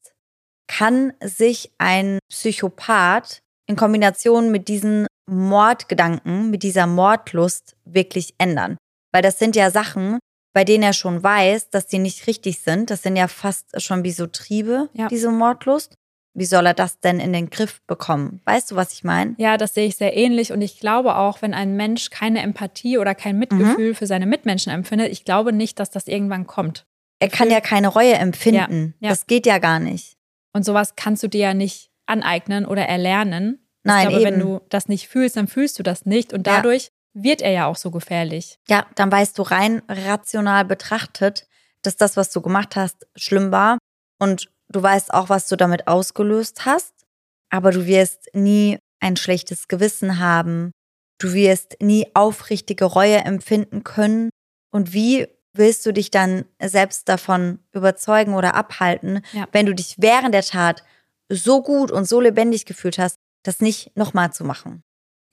[0.67, 8.77] kann sich ein Psychopath in Kombination mit diesen Mordgedanken, mit dieser Mordlust wirklich ändern?
[9.13, 10.19] Weil das sind ja Sachen,
[10.55, 12.89] bei denen er schon weiß, dass die nicht richtig sind.
[12.89, 15.09] Das sind ja fast schon wie so Triebe, Ja.
[15.09, 15.97] diese Mordlust.
[16.33, 18.39] Wie soll er das denn in den Griff bekommen?
[18.45, 19.35] Weißt du, was ich meine?
[19.37, 22.97] Ja, das sehe ich sehr ähnlich und ich glaube auch, wenn ein Mensch keine Empathie
[22.97, 26.85] oder kein Mitgefühl für seine Mitmenschen empfindet, ich glaube nicht, dass das irgendwann kommt.
[27.19, 28.95] Er kann ja keine Reue empfinden.
[29.01, 29.09] Ja, ja.
[29.09, 30.15] Das geht ja gar nicht.
[30.53, 33.67] Und sowas kannst du dir ja nicht aneignen oder erlernen.
[33.83, 34.31] Nein, ich glaube, eben.
[34.35, 37.65] wenn du das nicht fühlst, dann fühlst du das nicht und dadurch wird er ja
[37.65, 38.59] auch so gefährlich.
[38.69, 41.47] Ja, dann weißt du rein rational betrachtet,
[41.81, 43.77] dass das, was du gemacht hast, schlimm war.
[44.19, 46.93] Und du weißt auch, was du damit ausgelöst hast.
[47.49, 50.71] Aber du wirst nie ein schlechtes Gewissen haben.
[51.19, 54.29] Du wirst nie aufrichtige Reue empfinden können.
[54.71, 59.47] Und wie willst du dich dann selbst davon überzeugen oder abhalten, Ja.
[59.53, 60.83] wenn du dich während der Tat
[61.29, 64.83] so gut und so lebendig gefühlt hast, das nicht nochmal zu machen?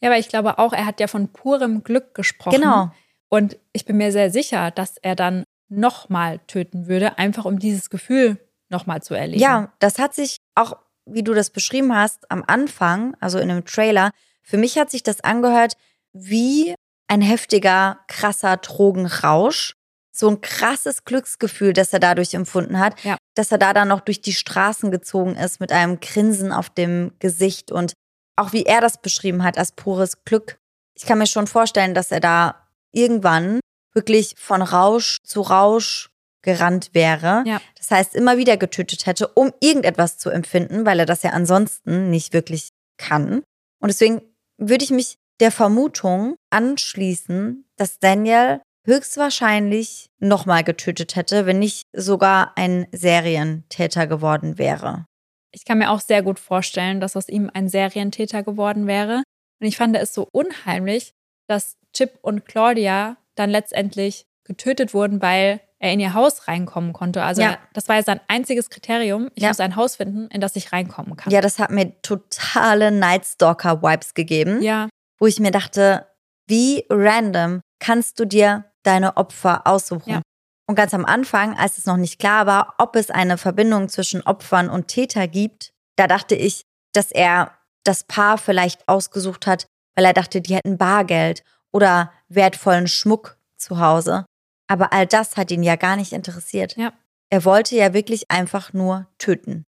[0.03, 2.61] Ja, aber ich glaube auch, er hat ja von purem Glück gesprochen.
[2.61, 2.91] Genau.
[3.29, 7.89] Und ich bin mir sehr sicher, dass er dann nochmal töten würde, einfach um dieses
[7.89, 8.39] Gefühl
[8.69, 9.41] nochmal zu erleben.
[9.41, 10.77] Ja, das hat sich auch,
[11.07, 14.11] wie du das beschrieben hast, am Anfang, also in einem Trailer,
[14.43, 15.75] für mich hat sich das angehört
[16.13, 16.75] wie
[17.09, 19.75] ein heftiger, krasser Drogenrausch.
[20.15, 23.17] So ein krasses Glücksgefühl, das er dadurch empfunden hat, Ja.
[23.35, 27.13] dass er da dann noch durch die Straßen gezogen ist mit einem Grinsen auf dem
[27.19, 27.95] Gesicht und
[28.37, 30.59] auch wie er das beschrieben hat als pures Glück.
[30.95, 33.61] Ich kann mir schon vorstellen, dass er da irgendwann
[33.95, 36.11] wirklich von Rausch zu Rausch
[36.43, 37.45] gerannt wäre.
[37.47, 37.61] Ja.
[37.77, 42.11] Das heißt, immer wieder getötet hätte, um irgendetwas zu empfinden, weil er das ja ansonsten
[42.11, 43.43] nicht wirklich kann.
[43.81, 44.23] Und deswegen
[44.59, 52.57] würde ich mich der Vermutung anschließen, dass Daniel höchstwahrscheinlich nochmal getötet hätte, wenn nicht sogar
[52.57, 55.07] ein Serientäter geworden wäre.
[55.53, 59.23] Ich kann mir auch sehr gut vorstellen, dass aus ihm ein Serientäter geworden wäre.
[59.61, 61.13] Und ich fand es so unheimlich,
[61.47, 67.23] dass Chip und Claudia dann letztendlich getötet wurden, weil er in ihr Haus reinkommen konnte.
[67.23, 67.59] Also Ja.
[67.75, 69.31] das war ja sein einziges Kriterium.
[69.35, 69.49] Ich Ja.
[69.51, 71.33] muss ein Haus finden, in das ich reinkommen kann.
[71.33, 74.89] Ja, das hat mir totale Nightstalker-Vibes gegeben, ja,
[75.19, 76.07] wo ich mir dachte,
[76.49, 80.11] wie random kannst du dir deine Opfer aussuchen?
[80.11, 80.23] Ja.
[80.67, 84.23] Und ganz am Anfang, als es noch nicht klar war, ob es eine Verbindung zwischen
[84.23, 87.53] Opfern und Täter gibt, da dachte ich, dass er
[87.85, 91.43] das Paar vielleicht ausgesucht hat, weil er dachte, die hätten Bargeld
[91.73, 94.25] oder wertvollen Schmuck zu Hause.
[94.69, 96.77] Aber all das hat ihn ja gar nicht interessiert.
[96.77, 96.93] Ja.
[97.31, 99.65] Er wollte ja wirklich einfach nur töten.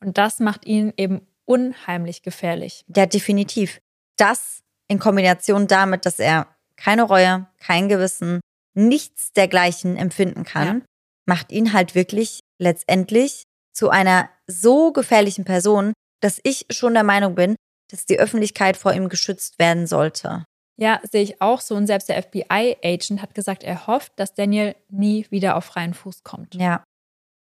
[0.00, 2.84] Und das macht ihn eben unheimlich gefährlich.
[2.94, 3.80] Ja, definitiv.
[4.16, 6.46] Das in Kombination damit, dass er
[6.76, 8.40] keine Reue, kein Gewissen,
[8.78, 10.84] nichts dergleichen empfinden kann, Ja.
[11.26, 17.34] macht ihn halt wirklich letztendlich zu einer so gefährlichen Person, dass ich schon der Meinung
[17.34, 17.56] bin,
[17.90, 20.44] dass die Öffentlichkeit vor ihm geschützt werden sollte.
[20.76, 21.74] Ja, sehe ich auch so.
[21.74, 26.22] Und selbst der FBI-Agent hat gesagt, er hofft, dass Daniel nie wieder auf freien Fuß
[26.22, 26.54] kommt.
[26.54, 26.84] Ja.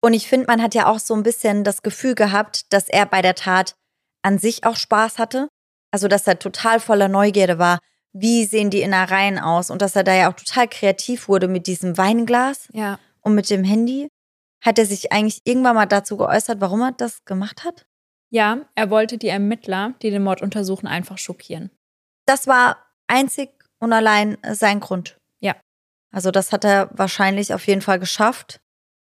[0.02, 3.06] Und ich finde, man hat ja auch so ein bisschen das Gefühl gehabt, dass er
[3.06, 3.76] bei der Tat
[4.22, 5.48] an sich auch Spaß hatte.
[5.92, 7.80] Also, dass er total voller Neugierde war.
[8.18, 9.70] Wie sehen die Innereien aus?
[9.70, 12.98] Und dass er da ja auch total kreativ wurde mit diesem Weinglas Ja.
[13.22, 14.08] und mit dem Handy.
[14.64, 17.86] Hat er sich eigentlich irgendwann mal dazu geäußert, warum er das gemacht hat?
[18.32, 21.70] Ja, er wollte die Ermittler, die den Mord untersuchen, einfach schockieren.
[22.26, 23.50] Das war einzig
[23.80, 25.18] und allein sein Grund.
[25.42, 25.56] Ja.
[26.12, 28.60] Also das hat er wahrscheinlich auf jeden Fall geschafft.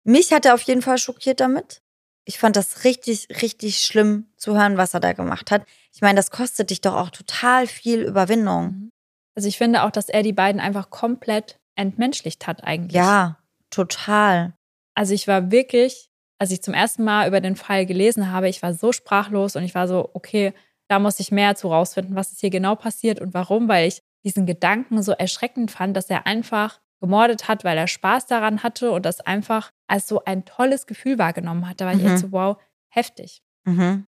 [0.03, 1.81] Mich hat er auf jeden Fall schockiert damit.
[2.23, 5.65] Ich fand das richtig, richtig schlimm zu hören, was er da gemacht hat.
[5.91, 8.90] Ich meine, das kostet dich doch auch total viel Überwindung.
[9.35, 12.93] Also ich finde auch, dass er die beiden einfach komplett entmenschlicht hat eigentlich.
[12.95, 13.37] Ja,
[13.69, 14.53] total.
[14.95, 18.61] Also ich war wirklich, als ich zum ersten Mal über den Fall gelesen habe, ich
[18.61, 20.53] war so sprachlos und ich war so, okay,
[20.89, 24.01] da muss ich mehr zu rausfinden, was ist hier genau passiert und warum, weil ich
[24.25, 28.91] diesen Gedanken so erschreckend fand, dass er einfach gemordet hat, weil er Spaß daran hatte
[28.91, 31.81] und das einfach als so ein tolles Gefühl wahrgenommen hat.
[31.81, 32.07] Da war ich Mhm.
[32.07, 32.57] echt so, wow,
[32.89, 33.41] heftig.
[33.63, 34.05] Mhm.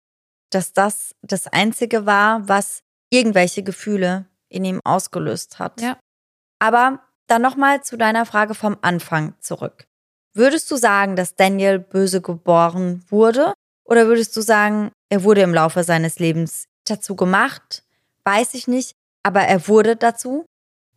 [0.50, 5.82] Dass das das Einzige war, was irgendwelche Gefühle in ihm ausgelöst hat.
[5.82, 5.98] Ja.
[6.60, 9.86] Aber dann nochmal zu deiner Frage vom Anfang zurück.
[10.34, 13.54] Würdest du sagen, dass Daniel böse geboren wurde?
[13.84, 17.84] Oder würdest du sagen, er wurde im Laufe seines Lebens dazu gemacht?
[18.24, 18.94] Weiß ich nicht.
[19.24, 20.46] Aber er wurde dazu?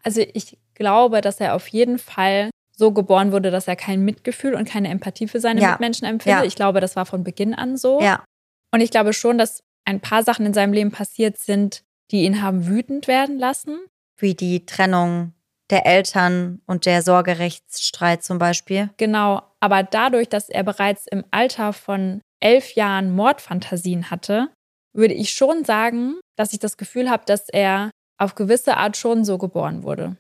[0.03, 4.55] Also ich glaube, dass er auf jeden Fall so geboren wurde, dass er kein Mitgefühl
[4.55, 5.71] und keine Empathie für seine Ja.
[5.73, 6.43] Mitmenschen empfindet.
[6.43, 6.47] Ja.
[6.47, 8.01] Ich glaube, das war von Beginn an so.
[8.01, 8.25] Ja.
[8.73, 12.43] Und ich glaube schon, dass ein paar Sachen in seinem Leben passiert sind, die ihn
[12.43, 13.79] haben wütend werden lassen.
[14.17, 15.33] Wie die Trennung
[15.71, 18.91] der Eltern und der Sorgerechtsstreit zum Beispiel.
[18.97, 19.43] Genau.
[19.61, 24.51] Aber dadurch, dass er bereits im Alter von elf Jahren Mordfantasien hatte,
[24.93, 29.25] würde ich schon sagen, dass ich das Gefühl habe, dass er auf gewisse Art schon
[29.25, 30.17] so geboren wurde.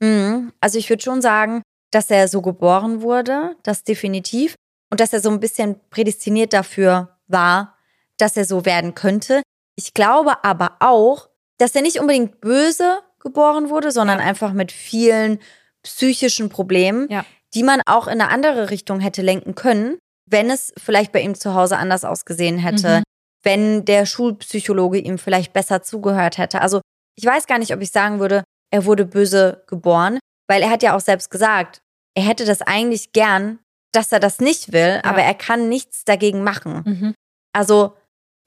[0.00, 0.52] Mhm.
[0.60, 4.54] Also ich würde schon sagen, dass er so geboren wurde, das definitiv.
[4.90, 7.76] Und dass er so ein bisschen prädestiniert dafür war,
[8.16, 9.42] dass er so werden könnte.
[9.78, 14.24] Ich glaube aber auch, dass er nicht unbedingt böse geboren wurde, sondern Ja.
[14.24, 15.38] einfach mit vielen
[15.84, 17.24] psychischen Problemen, Ja.
[17.54, 19.98] die man auch in eine andere Richtung hätte lenken können,
[20.28, 23.02] wenn es vielleicht bei ihm zu Hause anders ausgesehen hätte, Mhm.
[23.44, 26.60] wenn der Schulpsychologe ihm vielleicht besser zugehört hätte.
[26.60, 26.80] Also
[27.16, 30.18] ich weiß gar nicht, ob ich sagen würde, er wurde böse geboren,
[30.48, 31.78] weil er hat ja auch selbst gesagt,
[32.16, 33.60] er hätte das eigentlich gern,
[33.92, 36.82] dass er das nicht will, aber er kann nichts dagegen machen.
[36.84, 37.14] Mhm.
[37.54, 37.94] Also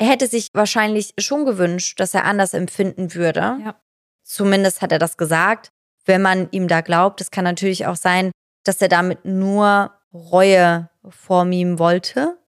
[0.01, 3.39] er hätte sich wahrscheinlich schon gewünscht, dass er anders empfinden würde.
[3.63, 3.75] Ja.
[4.23, 5.69] Zumindest hat er das gesagt,
[6.05, 7.21] wenn man ihm da glaubt.
[7.21, 8.31] Es kann natürlich auch sein,
[8.63, 12.39] dass er damit nur Reue vormimen wollte.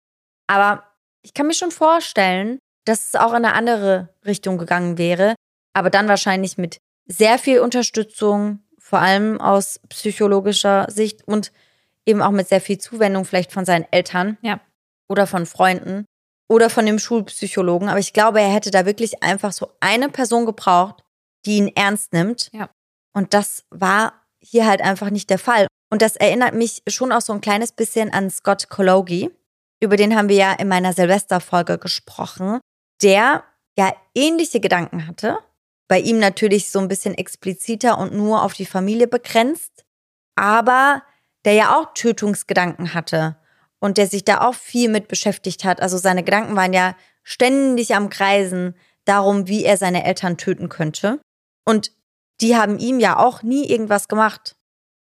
[0.48, 0.84] Aber
[1.22, 5.36] ich kann mir schon vorstellen, dass es auch in eine andere Richtung gegangen wäre.
[5.74, 11.52] Aber dann wahrscheinlich mit sehr viel Unterstützung, vor allem aus psychologischer Sicht und
[12.08, 14.60] eben auch mit sehr viel Zuwendung vielleicht von seinen Eltern Ja.
[15.08, 16.06] oder von Freunden
[16.54, 17.90] oder von dem Schulpsychologen.
[17.90, 21.04] Aber ich glaube, er hätte da wirklich einfach so eine Person gebraucht,
[21.48, 22.52] die ihn ernst nimmt.
[22.54, 22.70] Ja.
[23.12, 25.66] Und das war hier halt einfach nicht der Fall.
[25.90, 29.32] Und das erinnert mich schon auch so ein kleines bisschen an Scott Kologi.
[29.82, 32.60] Über den haben wir ja in meiner Silvesterfolge gesprochen,
[33.02, 33.44] der
[33.76, 35.40] ja ähnliche Gedanken hatte.
[35.88, 39.86] Bei ihm natürlich so ein bisschen expliziter und nur auf die Familie begrenzt.
[40.36, 41.02] Aber
[41.46, 43.38] der ja auch Tötungsgedanken hatte
[43.84, 45.82] und der sich da auch viel mit beschäftigt hat.
[45.82, 51.20] Also seine Gedanken waren ja ständig am Kreisen darum, wie er seine Eltern töten könnte.
[51.66, 51.92] Und
[52.40, 54.56] die haben ihm ja auch nie irgendwas gemacht.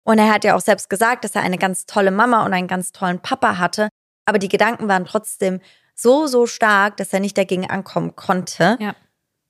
[0.05, 2.69] Und er hat ja auch selbst gesagt, dass er eine ganz tolle Mama und einen
[2.69, 3.91] ganz tollen Papa hatte.
[4.25, 5.61] Aber die Gedanken waren trotzdem
[5.95, 8.79] so, so stark, dass er nicht dagegen ankommen konnte.
[8.81, 8.97] Ja.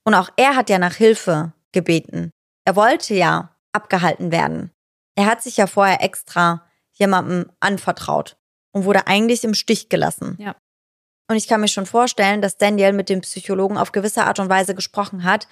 [0.05, 2.33] Und auch er hat ja nach Hilfe gebeten.
[2.65, 4.73] Er wollte ja abgehalten werden.
[5.15, 8.40] Er hat sich ja vorher extra jemandem anvertraut
[8.73, 10.37] und wurde eigentlich im Stich gelassen.
[10.39, 10.57] Ja.
[11.31, 14.49] Und ich kann mir schon vorstellen, dass Daniel mit dem Psychologen auf gewisse Art und
[14.49, 15.47] Weise gesprochen hat.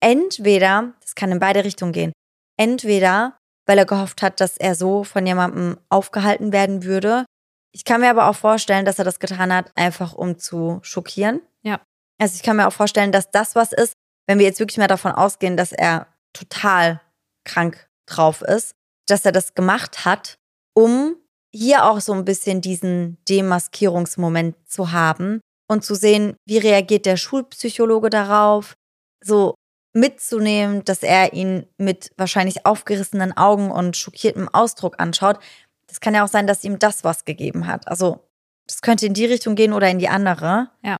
[0.00, 2.12] Entweder, das kann in beide Richtungen gehen,
[2.58, 7.24] entweder weil er gehofft hat, dass er so von jemandem aufgehalten werden würde.
[7.72, 11.40] Ich kann mir aber auch vorstellen, dass er das getan hat, einfach um zu schockieren.
[11.62, 11.80] Ja.
[12.20, 13.94] Also ich kann mir auch vorstellen, dass das was ist,
[14.26, 17.00] wenn wir jetzt wirklich mal davon ausgehen, dass er total
[17.44, 18.74] krank drauf ist,
[19.06, 20.38] dass er das gemacht hat,
[20.74, 21.16] um
[21.54, 27.16] hier auch so ein bisschen diesen Demaskierungsmoment zu haben und zu sehen, wie reagiert der
[27.16, 28.74] Schulpsychologe darauf,
[29.22, 29.54] so
[29.94, 35.38] mitzunehmen, dass er ihn mit wahrscheinlich aufgerissenen Augen und schockiertem Ausdruck anschaut.
[35.86, 37.88] Das kann ja auch sein, dass ihm das was gegeben hat.
[37.88, 38.20] Also,
[38.66, 40.70] das könnte in die Richtung gehen oder in die andere.
[40.82, 40.96] Ja.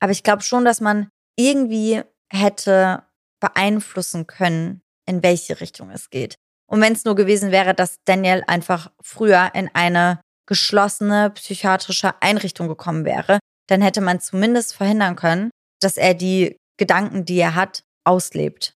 [0.00, 3.02] Aber ich glaube schon, dass man irgendwie hätte
[3.40, 6.36] beeinflussen können, in welche Richtung es geht.
[6.66, 12.68] Und wenn es nur gewesen wäre, dass Daniel einfach früher in eine geschlossene psychiatrische Einrichtung
[12.68, 13.38] gekommen wäre,
[13.68, 15.50] dann hätte man zumindest verhindern können,
[15.80, 18.74] dass er die Gedanken, die er hat, auslebt.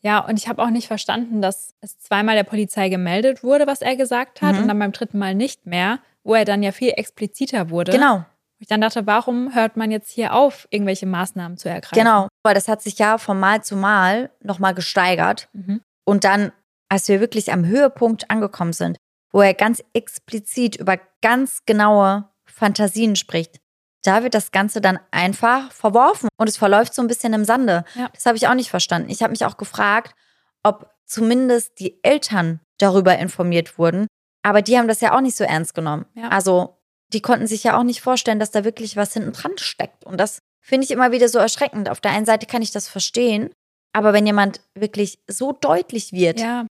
[0.00, 3.80] Ja, und ich habe auch nicht verstanden, dass es zweimal der Polizei gemeldet wurde, was
[3.80, 4.62] er gesagt hat, Mhm.
[4.62, 7.92] und dann beim dritten Mal nicht mehr, wo er dann ja viel expliziter wurde.
[7.92, 11.98] Genau, Wo ich dann dachte, warum hört man jetzt hier auf, irgendwelche Maßnahmen zu ergreifen?
[11.98, 12.28] genau.
[12.44, 15.48] Weil das hat sich ja von Mal zu Mal nochmal gesteigert.
[15.52, 15.80] Mhm.
[16.04, 16.52] Und dann,
[16.88, 18.96] als wir wirklich am Höhepunkt angekommen sind,
[19.30, 23.60] wo er ganz explizit über ganz genaue Fantasien spricht,
[24.02, 27.84] da wird das Ganze dann einfach verworfen und es verläuft so ein bisschen im Sande.
[27.94, 28.08] Ja.
[28.14, 29.10] Das habe ich auch nicht verstanden.
[29.10, 30.14] Ich habe mich auch gefragt,
[30.62, 34.06] ob zumindest die Eltern darüber informiert wurden,
[34.42, 36.06] aber die haben das ja auch nicht so ernst genommen.
[36.14, 36.28] Ja.
[36.28, 36.78] Also
[37.12, 40.04] die konnten sich ja auch nicht vorstellen, dass da wirklich was hinten dran steckt.
[40.04, 41.88] Und das finde ich immer wieder so erschreckend.
[41.88, 43.50] Auf der einen Seite kann ich das verstehen,
[43.92, 46.66] aber wenn jemand wirklich so deutlich wird, Ja,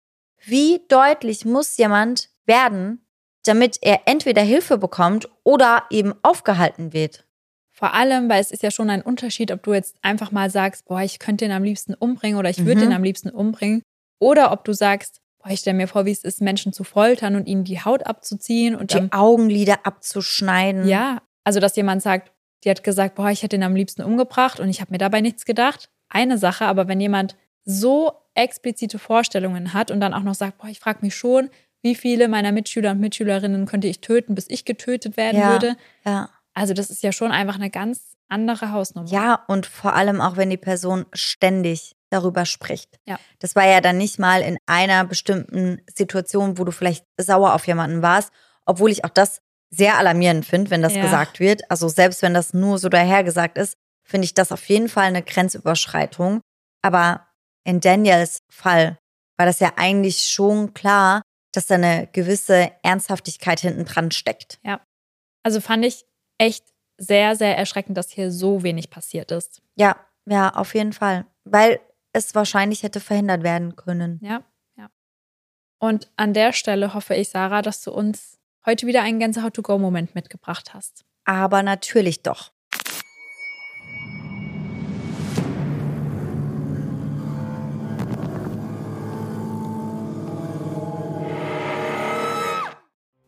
[0.45, 3.05] wie deutlich muss jemand werden,
[3.45, 7.23] damit er entweder Hilfe bekommt oder eben aufgehalten wird?
[7.77, 10.85] vor allem, weil es ist ja schon ein Unterschied, ob du jetzt einfach mal sagst,
[10.85, 12.91] boah, ich könnte ihn am liebsten umbringen oder ich würde Mhm.
[12.91, 13.81] ihn am liebsten umbringen.
[14.17, 17.35] Oder ob du sagst, boah, ich stelle mir vor, wie es ist, Menschen zu foltern
[17.35, 20.87] und ihnen die Haut abzuziehen und Die dann, Augenlider abzuschneiden.
[20.87, 22.31] ja, also dass jemand sagt,
[22.63, 25.19] die hat gesagt, boah, ich hätte ihn am liebsten umgebracht und ich habe mir dabei
[25.19, 25.89] nichts gedacht.
[26.07, 27.35] Eine Sache, aber wenn jemand
[27.65, 31.49] so explizite Vorstellungen hat und dann auch noch sagt, boah, ich frage mich schon,
[31.81, 35.49] wie viele meiner Mitschüler und Mitschülerinnen könnte ich töten, bis ich getötet werden Ja.
[35.51, 35.75] würde.
[36.05, 36.29] ja.
[36.53, 39.09] Also das ist ja schon einfach eine ganz andere Hausnummer.
[39.09, 42.97] Ja, und vor allem auch, wenn die Person ständig darüber spricht.
[43.05, 43.19] Ja.
[43.39, 47.67] Das war ja dann nicht mal in einer bestimmten Situation, wo du vielleicht sauer auf
[47.67, 48.31] jemanden warst,
[48.65, 51.01] obwohl ich auch das sehr alarmierend finde, wenn das Ja.
[51.01, 51.69] gesagt wird.
[51.69, 55.23] Also selbst wenn das nur so dahergesagt ist, finde ich das auf jeden Fall eine
[55.23, 56.41] Grenzüberschreitung.
[56.81, 57.24] Aber
[57.65, 58.97] in Daniels Fall
[59.37, 61.21] war das ja eigentlich schon klar,
[61.53, 64.59] dass da eine gewisse Ernsthaftigkeit hinten dran steckt.
[65.43, 66.05] Also fand ich
[66.37, 66.65] echt
[66.97, 69.61] sehr, sehr erschreckend, dass hier so wenig passiert ist.
[69.75, 71.25] Ja, ja, auf jeden Fall.
[71.43, 71.79] Weil
[72.13, 74.19] es wahrscheinlich hätte verhindert werden können.
[74.23, 74.43] Ja,
[74.77, 74.89] ja.
[75.79, 80.73] Und an der Stelle hoffe ich, Sarah, dass du uns heute wieder einen Gänsehaut-to-go-Moment mitgebracht
[80.73, 81.05] hast.
[81.25, 82.53] Aber natürlich doch.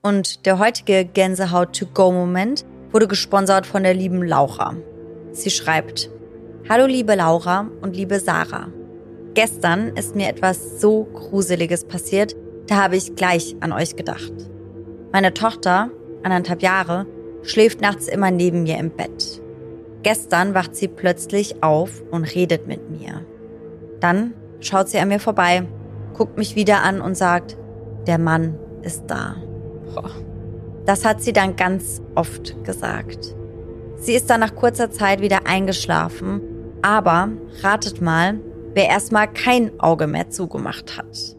[0.08, 4.78] Und der heutige Gänsehaut-to-go-Moment wurde gesponsert von der lieben Laura.
[5.34, 6.10] Sie schreibt,
[6.70, 8.70] Hallo liebe Laura und liebe Sarah.
[9.34, 12.38] Gestern ist mir etwas so Gruseliges passiert,
[12.68, 14.32] da habe ich gleich an euch gedacht.
[15.12, 15.90] Meine Tochter,
[16.24, 17.06] anderthalb Jahre,
[17.42, 19.42] schläft nachts immer neben mir im Bett.
[20.04, 23.26] Gestern wacht sie plötzlich auf und redet mit mir.
[24.00, 25.68] Dann schaut sie an mir vorbei,
[26.14, 27.58] guckt mich wieder an und sagt,
[28.08, 29.36] der Mann ist da.
[30.86, 33.36] Das hat sie dann ganz oft gesagt.
[33.98, 36.42] Sie ist dann nach kurzer Zeit wieder eingeschlafen,
[36.82, 37.30] aber
[37.62, 38.40] ratet mal,
[38.74, 41.36] wer erstmal kein Auge mehr zugemacht hat.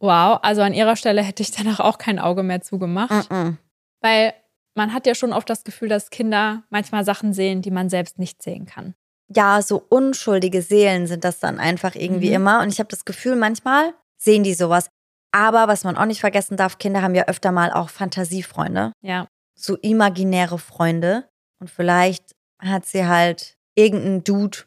[0.00, 3.56] Wow, also an ihrer Stelle hätte ich danach auch kein Auge mehr zugemacht, Mm-mm.
[4.02, 4.34] weil
[4.74, 8.18] man hat ja schon oft das Gefühl, dass Kinder manchmal Sachen sehen, die man selbst
[8.18, 8.94] nicht sehen kann.
[9.34, 12.34] Ja, so unschuldige Seelen sind das dann einfach irgendwie Mhm.
[12.34, 12.60] immer.
[12.60, 14.90] Und ich habe das Gefühl, manchmal sehen die sowas.
[15.34, 18.92] Aber was man auch nicht vergessen darf, Kinder haben ja öfter mal auch Fantasiefreunde.
[19.02, 19.26] Ja,
[19.56, 21.28] so imaginäre Freunde
[21.60, 24.58] und vielleicht hat sie halt irgendeinen Dude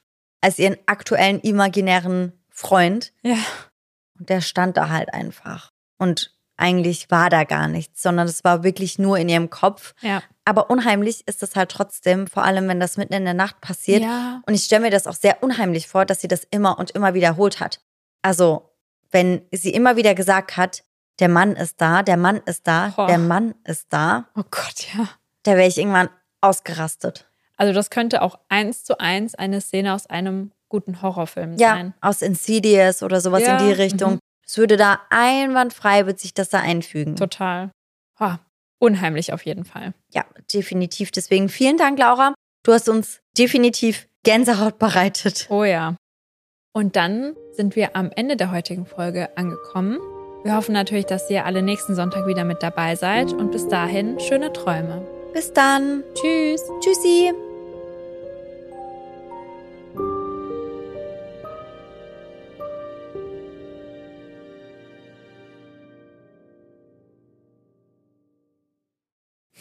[0.41, 3.38] als ihren aktuellen imaginären Freund ja,
[4.20, 5.72] und der stand da halt einfach.
[5.97, 9.93] Und eigentlich war da gar nichts, sondern es war wirklich nur in ihrem Kopf.
[10.01, 10.22] ja.
[10.45, 14.01] Aber unheimlich ist es halt trotzdem, vor allem wenn das mitten in der Nacht passiert.
[14.01, 16.91] Ja, Und ich stelle mir das auch sehr unheimlich vor, dass sie das immer und
[16.91, 17.82] immer wiederholt hat.
[18.22, 18.66] Also,
[19.12, 20.84] wenn sie immer wieder gesagt hat,
[21.20, 23.08] der Mann ist da, der Mann ist da, Boah.
[23.08, 25.10] der Mann ist da, oh Gott, ja.
[25.43, 26.10] da wäre ich irgendwann
[26.41, 27.28] ausgerastet.
[27.55, 31.93] Also das könnte auch eins zu eins eine Szene aus einem guten Horrorfilm Ja, sein.
[32.01, 34.14] aus Insidious oder sowas Ja, in die Richtung.
[34.14, 34.20] mhm.
[34.45, 37.16] Das würde da einwandfrei, wird sich das da einfügen.
[37.16, 37.72] Total.
[38.20, 38.34] Oh,
[38.80, 39.93] unheimlich auf jeden Fall.
[40.14, 41.12] Ja, definitiv.
[41.12, 42.34] Deswegen vielen Dank, Laura.
[42.64, 45.47] Du hast uns definitiv Gänsehaut bereitet.
[45.49, 45.95] Oh ja.
[46.78, 49.97] Und dann sind wir am Ende der heutigen Folge angekommen.
[50.43, 54.19] Wir hoffen natürlich, dass ihr alle nächsten Sonntag wieder mit dabei seid und bis dahin
[54.19, 55.01] schöne Träume.
[55.34, 56.03] Bis dann.
[56.13, 56.61] Tschüss.
[56.80, 57.34] Tschüssi.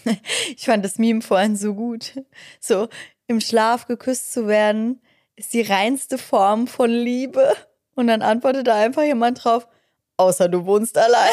[0.54, 2.22] Ich fand das Meme vorhin so gut.
[2.60, 2.88] So
[3.26, 5.00] im Schlaf geküsst zu werden,
[5.36, 7.54] ist die reinste Form von Liebe.
[7.94, 9.68] Und dann antwortet da einfach jemand drauf,
[10.16, 11.32] außer du wohnst allein.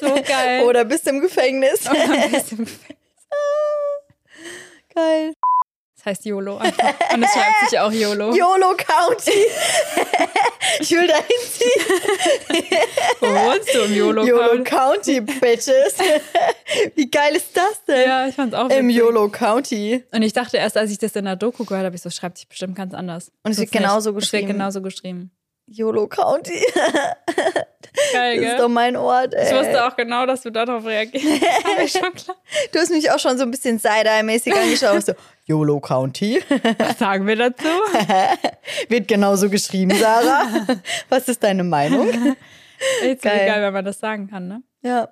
[0.00, 0.64] So geil.
[0.64, 1.86] Oder bist im Gefängnis.
[1.90, 2.98] Oder bist im Gefängnis.
[4.94, 5.33] Geil.
[6.04, 6.92] Das heißt YOLO einfach.
[7.14, 8.34] Und es schreibt sich auch YOLO.
[8.34, 9.30] YOLO County.
[10.80, 12.74] ich will da hinziehen.
[13.20, 14.22] Wo wohnst du im YOLO?
[14.24, 15.96] YOLO County, Bitches.
[16.94, 18.06] Wie geil ist das denn?
[18.06, 18.98] Ja, ich fand's auch Im witzig.
[19.00, 20.04] YOLO County.
[20.12, 22.36] Und ich dachte erst, als ich das in der Doku gehört habe, ich so, schreibt
[22.36, 23.32] sich bestimmt ganz anders.
[23.42, 23.80] Und es wird nicht.
[23.82, 24.48] genauso Es geschrieben.
[24.48, 25.30] wird genauso geschrieben.
[25.66, 26.60] YOLO County.
[28.12, 29.46] Geil, Das ist doch mein Ort, ey.
[29.46, 31.26] Ich wusste auch genau, dass du darauf reagierst.
[31.98, 32.36] Schon klar.
[32.72, 35.06] Du hast mich auch schon so ein bisschen Side-Eye-mäßig angeschaut.
[35.06, 35.12] So,
[35.46, 36.42] YOLO County.
[36.78, 37.68] Was sagen wir dazu?
[38.88, 40.46] Wird genauso geschrieben, Sarah.
[41.08, 42.08] Was ist deine Meinung?
[43.02, 43.38] Jetzt Geil.
[43.38, 43.46] geil.
[43.46, 44.62] geil, wenn man das sagen kann, ne?
[44.82, 45.08] Ja.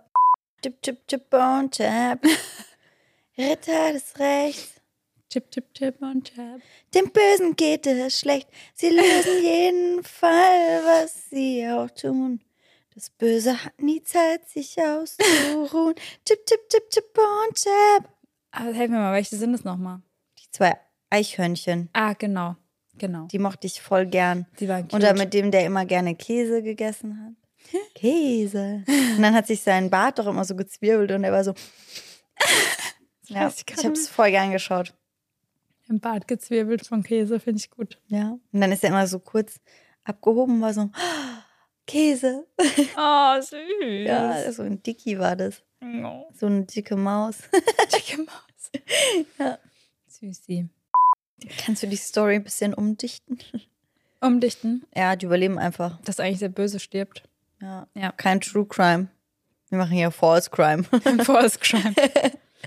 [0.62, 2.18] Chip, chip, chip und tap.
[3.38, 4.71] Ritter des Rechts.
[5.32, 6.60] Chip, chip, chip und chap.
[6.94, 8.46] Dem Bösen geht es schlecht.
[8.74, 12.42] Sie lösen jeden Fall, was sie auch tun.
[12.94, 15.94] Das Böse hat nie Zeit, sich auszuruhen.
[16.28, 18.12] Chip, chip, chip, chip und chap.
[18.50, 20.02] Aber helf mir mal, welche sind es nochmal?
[20.38, 20.78] Die zwei
[21.08, 22.56] Eichhörnchen, Ah, genau.
[22.98, 23.26] Genau.
[23.28, 24.44] die mochte ich voll gern.
[24.60, 24.92] Die waren cute.
[24.92, 27.80] Und dann mit dem, der immer gerne Käse gegessen hat.
[27.94, 28.84] Käse.
[28.86, 31.54] Und dann hat sich sein Bart doch immer so gezwirbelt und er war so.
[33.28, 34.92] Ja, ich ich habe es voll gern geschaut.
[35.92, 37.98] Im Bart gezwirbelt von Käse, finde ich gut.
[38.08, 38.38] Ja.
[38.50, 39.60] Und dann ist er immer so kurz
[40.04, 40.90] abgehoben, war so,
[41.86, 42.46] Käse.
[42.96, 44.06] Oh, süß.
[44.06, 45.62] Ja, so ein Dicky war das.
[45.82, 46.24] Oh.
[46.32, 47.36] So eine dicke Maus.
[47.92, 48.82] Dicke Maus.
[49.38, 49.58] Ja.
[50.06, 50.68] Süßi.
[51.58, 53.38] Kannst du die Story ein bisschen umdichten?
[54.22, 56.00] Umdichten, Ja, die überleben einfach.
[56.02, 57.24] dass eigentlich der Böse stirbt.
[57.60, 57.86] Ja.
[57.94, 58.12] Ja.
[58.12, 59.08] Kein True Crime.
[59.68, 60.84] Wir machen hier False Crime.
[61.24, 61.94] Forest Crime.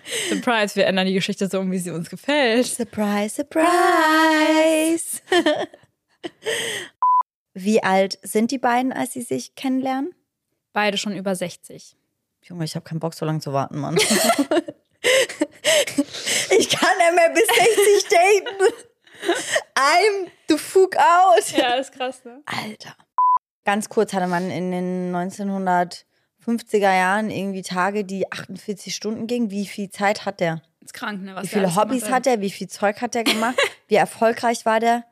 [0.30, 2.66] Surprise, wir ändern die Geschichte so um, wie sie uns gefällt.
[2.66, 5.22] Surprise, surprise.
[7.58, 10.14] Wie alt sind die beiden, als sie sich kennenlernen?
[10.74, 11.95] Beide schon über 60.
[12.43, 13.95] Junge, ich habe keinen Bock, so lange zu warten, Mann.
[13.97, 14.10] ich
[16.70, 18.74] kann nicht mehr bis 60 daten.
[19.76, 21.49] I'm the fuck out.
[21.56, 22.43] Ja, ist krass, ne?
[22.45, 22.97] Alter.
[23.64, 25.12] Ganz kurz hatte man in den
[26.45, 29.51] 1950er Jahren irgendwie Tage, die 48 Stunden gingen.
[29.51, 30.61] Wie viel Zeit hat der?
[30.81, 31.35] Ist krank, ne?
[31.35, 32.41] Was Wie viele Hobbys hat er?
[32.41, 33.55] Wie viel Zeug hat er gemacht?
[33.87, 35.03] Wie erfolgreich war der?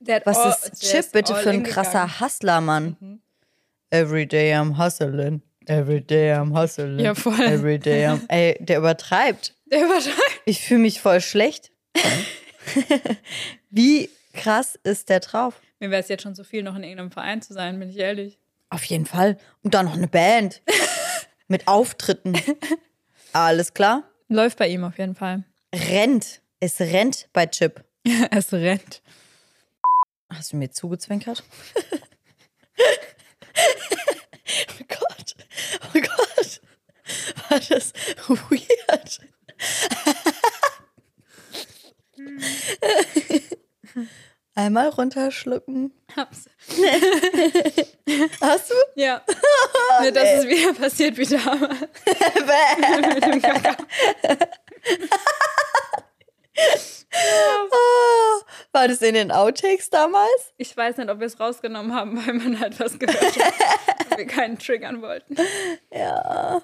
[0.00, 2.20] Der hat Was all- ist der Chip bitte für ein in krasser.
[2.20, 3.20] Hustler, Mann?
[3.90, 5.42] Every day I'm hustling.
[5.66, 6.98] Every day I'm hustling.
[6.98, 7.40] Ja, voll.
[7.40, 8.20] Every day I'm.
[8.28, 9.54] Ey, der übertreibt.
[9.70, 10.40] Der übertreibt.
[10.44, 11.70] Ich fühle mich voll schlecht.
[13.70, 15.60] Wie krass ist der drauf?
[15.78, 17.98] Mir wäre es jetzt schon so viel, noch in irgendeinem Verein zu sein, bin ich
[17.98, 18.38] ehrlich.
[18.72, 19.36] Auf jeden Fall.
[19.62, 20.62] Und dann noch eine Band.
[21.46, 22.40] Mit Auftritten.
[23.34, 24.04] Alles klar?
[24.28, 25.44] Läuft bei ihm auf jeden Fall.
[25.74, 26.40] Rennt.
[26.58, 27.84] Es rennt bei Chip.
[28.30, 29.02] es rennt.
[30.30, 31.44] Hast du mir zugezwinkert?
[34.80, 35.34] oh Gott.
[35.82, 36.60] Oh Gott.
[37.50, 37.92] War das
[38.26, 38.71] weird?
[44.54, 45.92] Einmal runterschlucken.
[46.14, 46.44] Hab's.
[48.40, 48.74] Hast du?
[48.96, 49.22] Ja.
[50.00, 51.80] Mir, dass es wieder passiert wie damals.
[53.14, 53.86] Mit dem Kakao.
[57.14, 58.40] Ah,
[58.72, 60.52] War das in den Outtakes damals?
[60.56, 63.54] Ich weiß nicht, ob wir es rausgenommen haben, weil man halt was gehört hat.
[64.10, 65.36] und wir keinen triggern wollten.
[65.90, 66.60] Ja.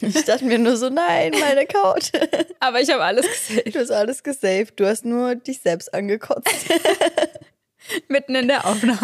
[0.00, 2.10] Ich dachte mir nur so, nein, meine Couch.
[2.60, 3.72] Aber ich habe alles gesehen.
[3.72, 4.78] Du hast alles gesaved.
[4.78, 6.48] Du hast nur dich selbst angekotzt.
[8.08, 8.98] Mitten in der Aufnahme.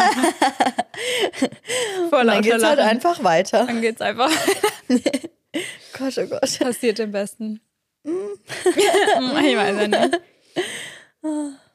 [2.09, 3.65] Vor dann geht's halt einfach weiter.
[3.65, 4.31] Dann geht's einfach.
[5.97, 6.59] Gott, oh Gott.
[6.59, 7.61] Passiert im Besten.
[8.03, 10.21] ich weiß ja nicht.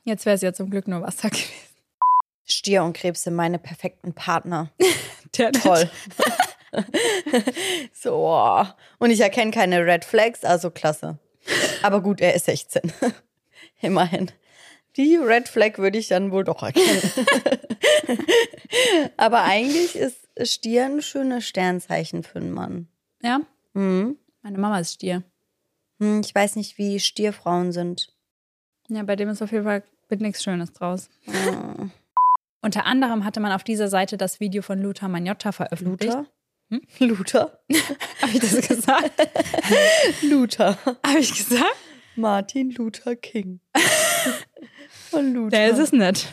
[0.05, 1.53] Jetzt wäre es ja zum Glück nur Wasser gewesen.
[2.45, 4.71] Stier und Krebs sind meine perfekten Partner.
[5.37, 5.91] Der Toll.
[7.93, 8.15] so.
[8.15, 8.65] oh.
[8.99, 11.19] Und ich erkenne keine Red Flags, also klasse.
[11.83, 12.93] Aber gut, er ist 16.
[13.81, 14.31] Immerhin.
[14.97, 17.03] Die Red Flag würde ich dann wohl doch erkennen.
[19.17, 22.89] Aber eigentlich ist Stier ein schönes Sternzeichen für einen Mann.
[23.23, 23.41] Ja,
[23.75, 24.17] Mhm.
[24.43, 25.23] meine Mama ist Stier.
[26.01, 28.15] Hm, Ich weiß nicht, wie Stierfrauen sind.
[28.89, 31.11] Ja, bei dem ist auf jeden Fall wird nichts Schönes draus.
[31.29, 31.89] Ah.
[32.63, 36.15] Unter anderem hatte man auf dieser Seite das Video von Luther Magnotta veröffentlicht.
[36.15, 36.27] Luther?
[36.71, 36.81] Hm?
[36.99, 37.61] Luther?
[38.23, 39.13] Habe ich das gesagt?
[40.23, 40.77] Luther.
[41.07, 41.77] Habe ich gesagt?
[42.17, 43.61] Martin Luther King.
[45.11, 45.51] Von Luther.
[45.51, 46.33] Der ist es nicht.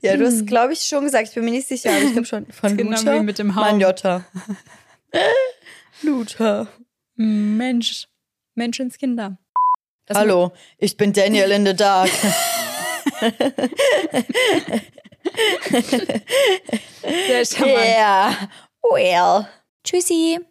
[0.00, 1.28] Ja, du hast, glaube ich, schon gesagt.
[1.28, 2.46] Ich bin mir nicht sicher, aber ich glaube schon.
[2.50, 3.16] Von Genau Luther.
[3.20, 3.64] wie mit dem Haum.
[3.64, 4.24] Magnotta.
[6.02, 6.68] Luther.
[7.16, 8.08] Mensch.
[8.54, 9.36] Menschenskinder.
[10.06, 12.08] Das Hallo, ich bin Daniel in the Dark.
[17.02, 17.78] Sehr charmant.
[17.84, 18.48] yeah.
[18.90, 19.46] Well.
[19.84, 20.47] Tschüssi.